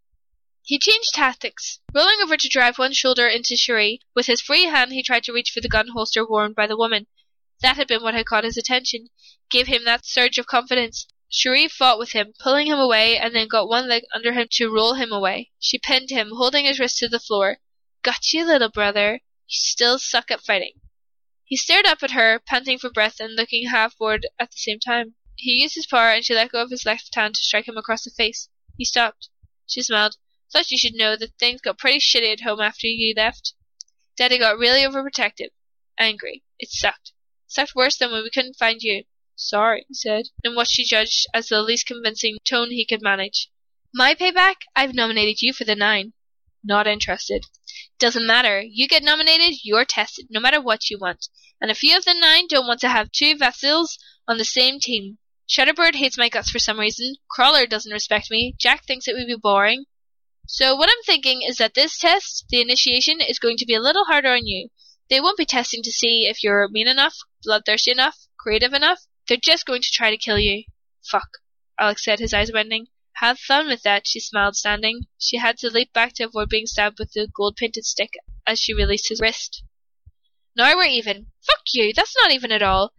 He 0.64 0.78
changed 0.78 1.14
tactics. 1.14 1.80
Rolling 1.94 2.22
over 2.22 2.38
to 2.38 2.48
drive 2.48 2.78
one 2.78 2.94
shoulder 2.94 3.28
into 3.28 3.58
Cherie, 3.58 4.02
with 4.14 4.28
his 4.28 4.42
free 4.42 4.66
hand 4.66 4.94
he 4.94 5.02
tried 5.02 5.24
to 5.24 5.34
reach 5.34 5.50
for 5.50 5.62
the 5.62 5.70
gun 5.70 5.90
holster 5.90 6.24
worn 6.28 6.54
by 6.54 6.68
the 6.68 6.78
woman. 6.78 7.08
That 7.62 7.78
had 7.78 7.88
been 7.88 8.02
what 8.02 8.16
had 8.16 8.26
caught 8.26 8.44
his 8.44 8.58
attention, 8.58 9.10
gave 9.50 9.68
him 9.68 9.84
that 9.84 10.06
surge 10.06 10.38
of 10.40 10.48
confidence. 10.48 11.06
Cherie 11.30 11.68
fought 11.68 12.00
with 12.00 12.14
him, 12.14 12.34
pulling 12.40 12.68
him 12.68 12.80
away, 12.80 13.18
and 13.18 13.36
then 13.36 13.48
got 13.48 13.70
one 13.70 13.88
leg 13.88 14.04
under 14.14 14.34
him 14.34 14.48
to 14.54 14.74
roll 14.74 14.96
him 14.96 15.12
away. 15.12 15.52
She 15.60 15.78
pinned 15.78 16.10
him, 16.10 16.32
holding 16.32 16.66
his 16.66 16.80
wrist 16.80 16.98
to 16.98 17.08
the 17.08 17.20
floor. 17.20 17.60
Got 18.02 18.34
you, 18.34 18.46
little 18.46 18.70
brother. 18.70 19.22
You 19.48 19.56
still 19.56 20.00
suck 20.00 20.32
at 20.32 20.42
fighting. 20.42 20.82
He 21.46 21.56
stared 21.56 21.86
up 21.86 22.02
at 22.02 22.12
her, 22.12 22.40
panting 22.40 22.80
for 22.80 22.90
breath 22.90 23.20
and 23.20 23.36
looking 23.36 23.68
half 23.68 23.96
bored 23.98 24.26
at 24.40 24.52
the 24.52 24.58
same 24.58 24.80
time. 24.80 25.16
He 25.36 25.62
used 25.62 25.76
his 25.76 25.86
power, 25.86 26.10
and 26.10 26.26
she 26.26 26.34
let 26.34 26.52
go 26.52 26.62
of 26.62 26.72
his 26.72 26.86
left 26.86 27.14
hand 27.14 27.36
to 27.36 27.44
strike 27.44 27.68
him 27.68 27.78
across 27.78 28.04
the 28.04 28.10
face. 28.10 28.50
He 28.78 28.86
stopped. 28.86 29.30
She 29.68 29.84
smiled. 29.84 30.18
Thought 30.52 30.72
you 30.72 30.78
should 30.78 30.96
know 30.96 31.16
that 31.16 31.38
things 31.38 31.62
got 31.62 31.78
pretty 31.78 32.00
shitty 32.00 32.34
at 32.34 32.42
home 32.42 32.60
after 32.60 32.88
you 32.88 33.14
left. 33.16 33.54
Daddy 34.18 34.40
got 34.40 34.58
really 34.58 34.82
overprotective. 34.82 35.50
Angry. 36.00 36.44
It 36.58 36.70
sucked. 36.70 37.14
Sucked 37.54 37.76
worse 37.76 37.98
than 37.98 38.14
when 38.14 38.24
we 38.24 38.30
couldn't 38.30 38.56
find 38.56 38.82
you. 38.82 39.04
Sorry, 39.36 39.84
he 39.90 39.94
said, 39.94 40.28
in 40.42 40.56
what 40.56 40.70
she 40.70 40.86
judged 40.86 41.28
as 41.34 41.50
the 41.50 41.62
least 41.62 41.86
convincing 41.86 42.38
tone 42.46 42.72
he 42.72 42.86
could 42.86 43.02
manage. 43.02 43.50
My 43.94 44.16
payback? 44.16 44.62
I've 44.74 44.94
nominated 44.94 45.42
you 45.42 45.52
for 45.52 45.66
the 45.66 45.76
nine. 45.76 46.14
Not 46.64 46.88
interested. 46.88 47.48
Doesn't 48.00 48.26
matter. 48.26 48.62
You 48.62 48.88
get 48.88 49.04
nominated, 49.04 49.66
you're 49.66 49.84
tested, 49.84 50.28
no 50.30 50.40
matter 50.40 50.62
what 50.62 50.90
you 50.90 50.98
want. 50.98 51.28
And 51.60 51.70
a 51.70 51.76
few 51.76 51.98
of 51.98 52.06
the 52.06 52.14
nine 52.14 52.48
don't 52.48 52.68
want 52.68 52.80
to 52.82 52.90
have 52.90 53.12
two 53.12 53.36
Vasils 53.36 53.98
on 54.30 54.38
the 54.38 54.46
same 54.46 54.80
team. 54.80 55.18
Shatterbird 55.46 55.96
hates 55.96 56.18
my 56.18 56.30
guts 56.30 56.52
for 56.52 56.60
some 56.60 56.80
reason. 56.80 57.16
Crawler 57.30 57.66
doesn't 57.66 57.92
respect 57.92 58.32
me. 58.32 58.56
Jack 58.58 58.86
thinks 58.86 59.10
it 59.10 59.16
would 59.16 59.28
be 59.28 59.36
boring. 59.36 59.88
So 60.48 60.74
what 60.74 60.90
I'm 60.90 61.04
thinking 61.06 61.42
is 61.42 61.58
that 61.58 61.74
this 61.74 62.00
test, 62.00 62.46
the 62.50 62.62
initiation, 62.62 63.20
is 63.20 63.40
going 63.40 63.58
to 63.58 63.66
be 63.66 63.76
a 63.76 63.82
little 63.82 64.06
harder 64.06 64.32
on 64.32 64.48
you. 64.48 64.70
They 65.12 65.20
won't 65.20 65.38
be 65.38 65.46
testing 65.46 65.84
to 65.84 65.92
see 65.92 66.26
if 66.26 66.42
you're 66.42 66.70
mean 66.70 66.88
enough, 66.88 67.18
bloodthirsty 67.44 67.92
enough, 67.92 68.28
creative 68.40 68.72
enough. 68.72 69.02
They're 69.28 69.36
just 69.36 69.66
going 69.66 69.82
to 69.82 69.92
try 69.92 70.10
to 70.10 70.16
kill 70.16 70.40
you. 70.40 70.64
Fuck, 71.04 71.40
Alec 71.78 72.00
said, 72.00 72.20
his 72.20 72.34
eyes 72.34 72.50
widening. 72.54 72.88
Have 73.16 73.38
fun 73.38 73.68
with 73.68 73.82
that, 73.82 74.08
she 74.08 74.22
smiled, 74.22 74.56
standing. 74.56 75.08
She 75.20 75.36
had 75.36 75.58
to 75.58 75.70
leap 75.70 75.92
back 75.92 76.14
to 76.14 76.24
avoid 76.24 76.48
being 76.48 76.66
stabbed 76.66 76.98
with 76.98 77.12
the 77.12 77.28
gold 77.28 77.58
painted 77.58 77.86
stick 77.86 78.14
as 78.48 78.62
she 78.62 78.74
released 78.74 79.10
his 79.10 79.20
wrist. 79.20 79.66
Now 80.56 80.74
we're 80.78 80.86
even. 80.86 81.34
Fuck 81.46 81.66
you, 81.74 81.92
that's 81.94 82.16
not 82.24 82.32
even 82.32 82.54
at 82.54 82.64
all. 82.64 82.94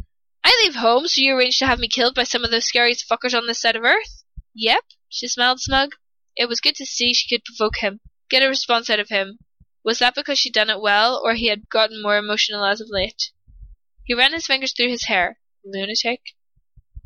I 0.44 0.54
leave 0.62 0.74
home, 0.74 1.08
so 1.08 1.22
you 1.22 1.34
arrange 1.34 1.58
to 1.60 1.66
have 1.66 1.78
me 1.78 1.88
killed 1.88 2.14
by 2.14 2.24
some 2.24 2.44
of 2.44 2.50
those 2.50 2.66
scariest 2.66 3.08
fuckers 3.08 3.34
on 3.34 3.46
this 3.46 3.62
side 3.62 3.74
of 3.74 3.84
Earth? 3.84 4.22
Yep, 4.54 4.84
she 5.08 5.28
smiled 5.28 5.62
smug. 5.62 5.92
It 6.36 6.46
was 6.46 6.60
good 6.60 6.74
to 6.74 6.84
see 6.84 7.14
she 7.14 7.34
could 7.34 7.46
provoke 7.46 7.78
him, 7.78 8.00
get 8.28 8.42
a 8.42 8.48
response 8.48 8.90
out 8.90 9.00
of 9.00 9.08
him. 9.08 9.38
Was 9.84 9.98
that 9.98 10.14
because 10.14 10.38
she'd 10.38 10.54
done 10.54 10.70
it 10.70 10.80
well, 10.80 11.20
or 11.24 11.34
he 11.34 11.48
had 11.48 11.68
gotten 11.68 12.02
more 12.02 12.16
emotional 12.16 12.64
as 12.64 12.80
of 12.80 12.88
late? 12.90 13.32
He 14.04 14.14
ran 14.14 14.32
his 14.32 14.46
fingers 14.46 14.72
through 14.72 14.90
his 14.90 15.04
hair. 15.04 15.40
Lunatic. 15.64 16.20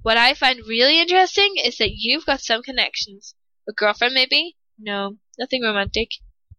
What 0.03 0.17
I 0.17 0.35
find 0.35 0.67
really 0.67 1.01
interesting 1.01 1.57
is 1.57 1.79
that 1.79 1.95
you've 1.97 2.27
got 2.27 2.41
some 2.41 2.63
connections. 2.63 3.35
A 3.69 3.73
girlfriend, 3.73 4.15
maybe? 4.15 4.57
No, 4.79 5.19
nothing 5.39 5.63
romantic. 5.63 6.11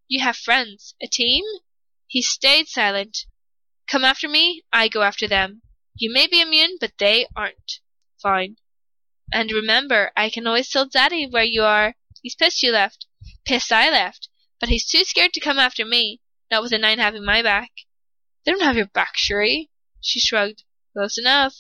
You 0.08 0.22
have 0.22 0.38
friends. 0.38 0.96
A 1.02 1.08
team? 1.08 1.44
He 2.08 2.22
stayed 2.22 2.68
silent. 2.68 3.26
Come 3.88 4.04
after 4.04 4.28
me, 4.28 4.64
I 4.74 4.88
go 4.88 5.04
after 5.04 5.28
them. 5.28 5.62
You 5.96 6.12
may 6.12 6.28
be 6.28 6.42
immune, 6.42 6.78
but 6.80 6.98
they 6.98 7.28
aren't. 7.36 7.80
Fine. 8.22 8.58
And 9.32 9.52
remember, 9.52 10.12
I 10.16 10.30
can 10.30 10.48
always 10.48 10.70
tell 10.70 10.86
Daddy 10.86 11.28
where 11.28 11.44
you 11.44 11.64
are. 11.64 11.96
He's 12.22 12.36
pissed 12.36 12.64
you 12.64 12.72
left. 12.72 13.06
Pissed 13.46 13.72
I 13.72 13.90
left. 13.90 14.30
But 14.60 14.70
he's 14.70 14.88
too 14.88 15.04
scared 15.04 15.34
to 15.34 15.40
come 15.40 15.60
after 15.60 15.86
me, 15.86 16.22
not 16.50 16.64
with 16.64 16.72
a 16.72 16.78
nine 16.78 17.00
having 17.00 17.24
my 17.24 17.42
back. 17.42 17.72
They 18.44 18.52
don't 18.52 18.64
have 18.64 18.78
your 18.78 18.88
back, 18.88 19.16
Cherie. 19.16 19.70
She 20.02 20.20
shrugged. 20.20 20.64
Close 20.94 21.18
enough. 21.18 21.56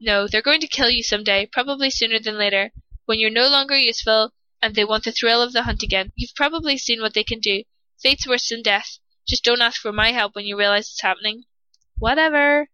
No, 0.00 0.26
they're 0.28 0.40
going 0.40 0.60
to 0.60 0.68
kill 0.68 0.88
you 0.88 1.02
some 1.02 1.24
day, 1.24 1.46
probably 1.46 1.90
sooner 1.90 2.18
than 2.18 2.38
later, 2.38 2.72
when 3.06 3.18
you're 3.18 3.30
no 3.30 3.48
longer 3.48 3.76
useful 3.76 4.32
and 4.62 4.74
they 4.74 4.84
want 4.84 5.04
the 5.04 5.12
thrill 5.12 5.42
of 5.42 5.52
the 5.52 5.64
hunt 5.64 5.82
again. 5.82 6.12
You've 6.16 6.34
probably 6.34 6.78
seen 6.78 7.00
what 7.00 7.14
they 7.14 7.24
can 7.24 7.40
do. 7.40 7.64
Fate's 8.00 8.26
worse 8.26 8.48
than 8.48 8.62
death. 8.62 8.98
Just 9.26 9.44
don't 9.44 9.60
ask 9.60 9.80
for 9.80 9.92
my 9.92 10.12
help 10.12 10.34
when 10.34 10.46
you 10.46 10.56
realize 10.56 10.88
it's 10.88 11.02
happening. 11.02 11.44
Whatever. 11.98 12.70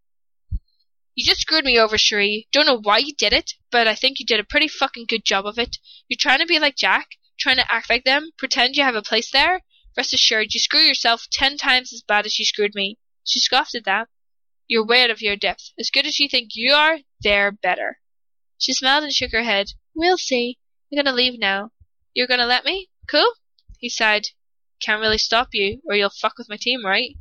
You 1.14 1.24
just 1.24 1.40
screwed 1.40 1.64
me 1.64 1.78
over, 1.78 1.96
Cherie. 1.96 2.48
Don't 2.52 2.66
know 2.66 2.80
why 2.80 2.98
you 2.98 3.14
did 3.14 3.32
it, 3.32 3.54
but 3.70 3.88
I 3.88 3.94
think 3.94 4.18
you 4.18 4.26
did 4.26 4.40
a 4.40 4.44
pretty 4.44 4.68
fucking 4.68 5.06
good 5.08 5.24
job 5.24 5.46
of 5.46 5.58
it. 5.58 5.78
You're 6.08 6.18
trying 6.18 6.40
to 6.40 6.46
be 6.46 6.58
like 6.58 6.76
Jack, 6.76 7.08
trying 7.38 7.57
to 7.57 7.73
act 7.73 7.90
like 7.90 8.05
them, 8.05 8.31
pretend 8.38 8.77
you 8.77 8.83
have 8.83 8.94
a 8.94 9.03
place 9.03 9.31
there. 9.31 9.62
Rest 9.97 10.12
assured, 10.12 10.53
you 10.53 10.61
screw 10.61 10.81
yourself 10.81 11.27
ten 11.31 11.57
times 11.57 11.92
as 11.92 12.03
bad 12.03 12.27
as 12.27 12.38
you 12.38 12.44
screwed 12.44 12.75
me. 12.75 12.99
She 13.25 13.40
scoffed 13.40 13.75
at 13.75 13.85
that. 13.85 14.09
You're 14.66 14.87
way 14.87 15.03
out 15.03 15.11
of 15.11 15.20
your 15.20 15.37
depth. 15.37 15.70
As 15.79 15.90
good 15.90 16.07
as 16.07 16.18
you 16.18 16.29
think 16.29 16.51
you 16.55 16.73
are, 16.73 17.01
they're 17.23 17.53
better. 17.53 18.01
She 18.59 18.73
smiled 18.73 19.05
and 19.05 19.12
shook 19.12 19.33
her 19.33 19.42
head. 19.42 19.68
We'll 19.94 20.18
see. 20.18 20.59
I'm 20.90 20.97
gonna 20.97 21.14
leave 21.14 21.38
now. 21.38 21.73
You're 22.14 22.27
gonna 22.27 22.47
let 22.47 22.64
me? 22.64 22.90
Cool? 23.09 23.35
He 23.79 23.88
sighed. 23.88 24.29
Can't 24.81 25.01
really 25.01 25.18
stop 25.18 25.49
you, 25.53 25.81
or 25.85 25.94
you'll 25.94 26.11
fuck 26.11 26.38
with 26.38 26.49
my 26.49 26.57
team, 26.57 26.85
right? 26.85 27.16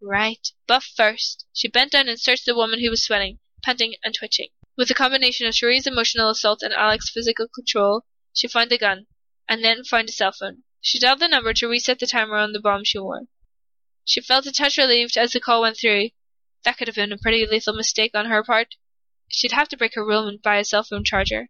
Right. 0.00 0.48
But 0.66 0.82
first, 0.82 1.46
she 1.52 1.68
bent 1.68 1.92
down 1.92 2.08
and 2.08 2.20
searched 2.20 2.46
the 2.46 2.54
woman 2.54 2.80
who 2.80 2.90
was 2.90 3.04
sweating, 3.04 3.38
panting, 3.62 3.94
and 4.04 4.14
twitching. 4.14 4.48
With 4.76 4.90
a 4.90 4.94
combination 4.94 5.46
of 5.46 5.54
Cherie's 5.54 5.86
emotional 5.86 6.30
assault 6.30 6.62
and 6.62 6.72
Alec's 6.72 7.10
physical 7.10 7.48
control, 7.48 8.04
she 8.32 8.46
found 8.46 8.70
the 8.70 8.78
gun, 8.78 9.06
and 9.48 9.64
then 9.64 9.82
find 9.82 10.08
a 10.08 10.12
cell 10.12 10.32
phone. 10.32 10.64
She 10.80 10.98
dialed 10.98 11.20
the 11.20 11.28
number 11.28 11.52
to 11.54 11.66
reset 11.66 11.98
the 11.98 12.06
timer 12.06 12.36
on 12.36 12.52
the 12.52 12.60
bomb 12.60 12.84
she 12.84 12.98
wore. 12.98 13.28
She 14.04 14.20
felt 14.20 14.46
a 14.46 14.52
touch 14.52 14.76
relieved 14.78 15.16
as 15.16 15.32
the 15.32 15.40
call 15.40 15.62
went 15.62 15.78
through. 15.78 16.10
That 16.64 16.76
could 16.76 16.88
have 16.88 16.94
been 16.94 17.12
a 17.12 17.18
pretty 17.18 17.46
lethal 17.46 17.74
mistake 17.74 18.14
on 18.14 18.26
her 18.26 18.44
part. 18.44 18.76
She'd 19.28 19.52
have 19.52 19.68
to 19.68 19.76
break 19.76 19.94
her 19.94 20.04
rule 20.04 20.28
and 20.28 20.40
buy 20.40 20.56
a 20.58 20.64
cell 20.64 20.82
phone 20.82 21.04
charger. 21.04 21.48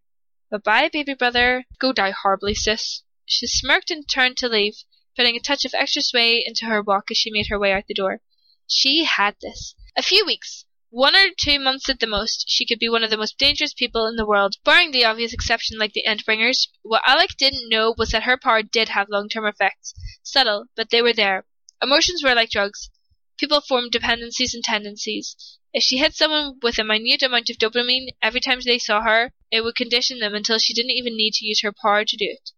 Bye 0.51 0.59
bye, 0.59 0.89
baby 0.89 1.15
brother. 1.15 1.67
Go 1.79 1.93
die 1.93 2.11
horribly, 2.11 2.55
sis. 2.55 3.03
She 3.27 3.47
smirked 3.47 3.91
and 3.91 4.09
turned 4.09 4.37
to 4.39 4.49
leave, 4.49 4.85
putting 5.17 5.37
a 5.37 5.41
touch 5.41 5.65
of 5.65 5.75
extra 5.75 6.03
sway 6.03 6.43
into 6.45 6.67
her 6.67 6.83
walk 6.83 7.11
as 7.11 7.19
she 7.19 7.31
made 7.31 7.49
her 7.49 7.59
way 7.59 7.73
out 7.73 7.87
the 7.87 7.95
door. 7.95 8.23
She 8.67 9.05
had 9.05 9.37
this. 9.41 9.75
A 9.97 10.03
few 10.03 10.25
weeks, 10.25 10.65
one 10.91 11.15
or 11.15 11.29
two 11.37 11.59
months 11.59 11.89
at 11.91 12.01
the 12.01 12.07
most, 12.07 12.47
she 12.49 12.65
could 12.65 12.79
be 12.79 12.89
one 12.89 13.05
of 13.05 13.11
the 13.11 13.17
most 13.17 13.37
dangerous 13.37 13.75
people 13.75 14.07
in 14.07 14.17
the 14.17 14.25
world, 14.25 14.57
barring 14.65 14.91
the 14.91 15.05
obvious 15.05 15.35
exception 15.35 15.79
like 15.79 15.93
the 15.93 16.05
Endbringers. 16.09 16.69
What 16.83 17.03
Alec 17.07 17.37
didn't 17.37 17.69
know 17.69 17.95
was 17.99 18.13
that 18.13 18.23
her 18.23 18.39
power 18.39 18.63
did 18.63 18.89
have 18.89 19.11
long-term 19.11 19.45
effects. 19.45 19.93
Subtle, 20.23 20.67
but 20.75 20.89
they 20.89 21.03
were 21.03 21.13
there. 21.13 21.45
Emotions 21.83 22.23
were 22.25 22.35
like 22.35 22.49
drugs. 22.51 22.89
People 23.37 23.61
formed 23.61 23.93
dependencies 23.93 24.55
and 24.55 24.65
tendencies. 24.65 25.59
If 25.75 25.83
she 25.83 25.99
hit 25.99 26.15
someone 26.15 26.59
with 26.63 26.79
a 26.79 26.85
minute 26.85 27.23
amount 27.23 27.51
of 27.51 27.59
dopamine 27.59 28.09
every 28.23 28.41
time 28.41 28.61
they 28.61 28.79
saw 28.79 29.03
her, 29.03 29.35
it 29.51 29.61
would 29.61 29.77
condition 29.77 30.21
them 30.21 30.35
until 30.35 30.59
she 30.59 30.73
didn't 30.73 30.93
even 30.93 31.17
need 31.17 31.35
to 31.35 31.45
use 31.45 31.61
her 31.61 31.73
power 31.73 32.07
to 32.07 32.17
do 32.17 32.25
it. 32.25 32.51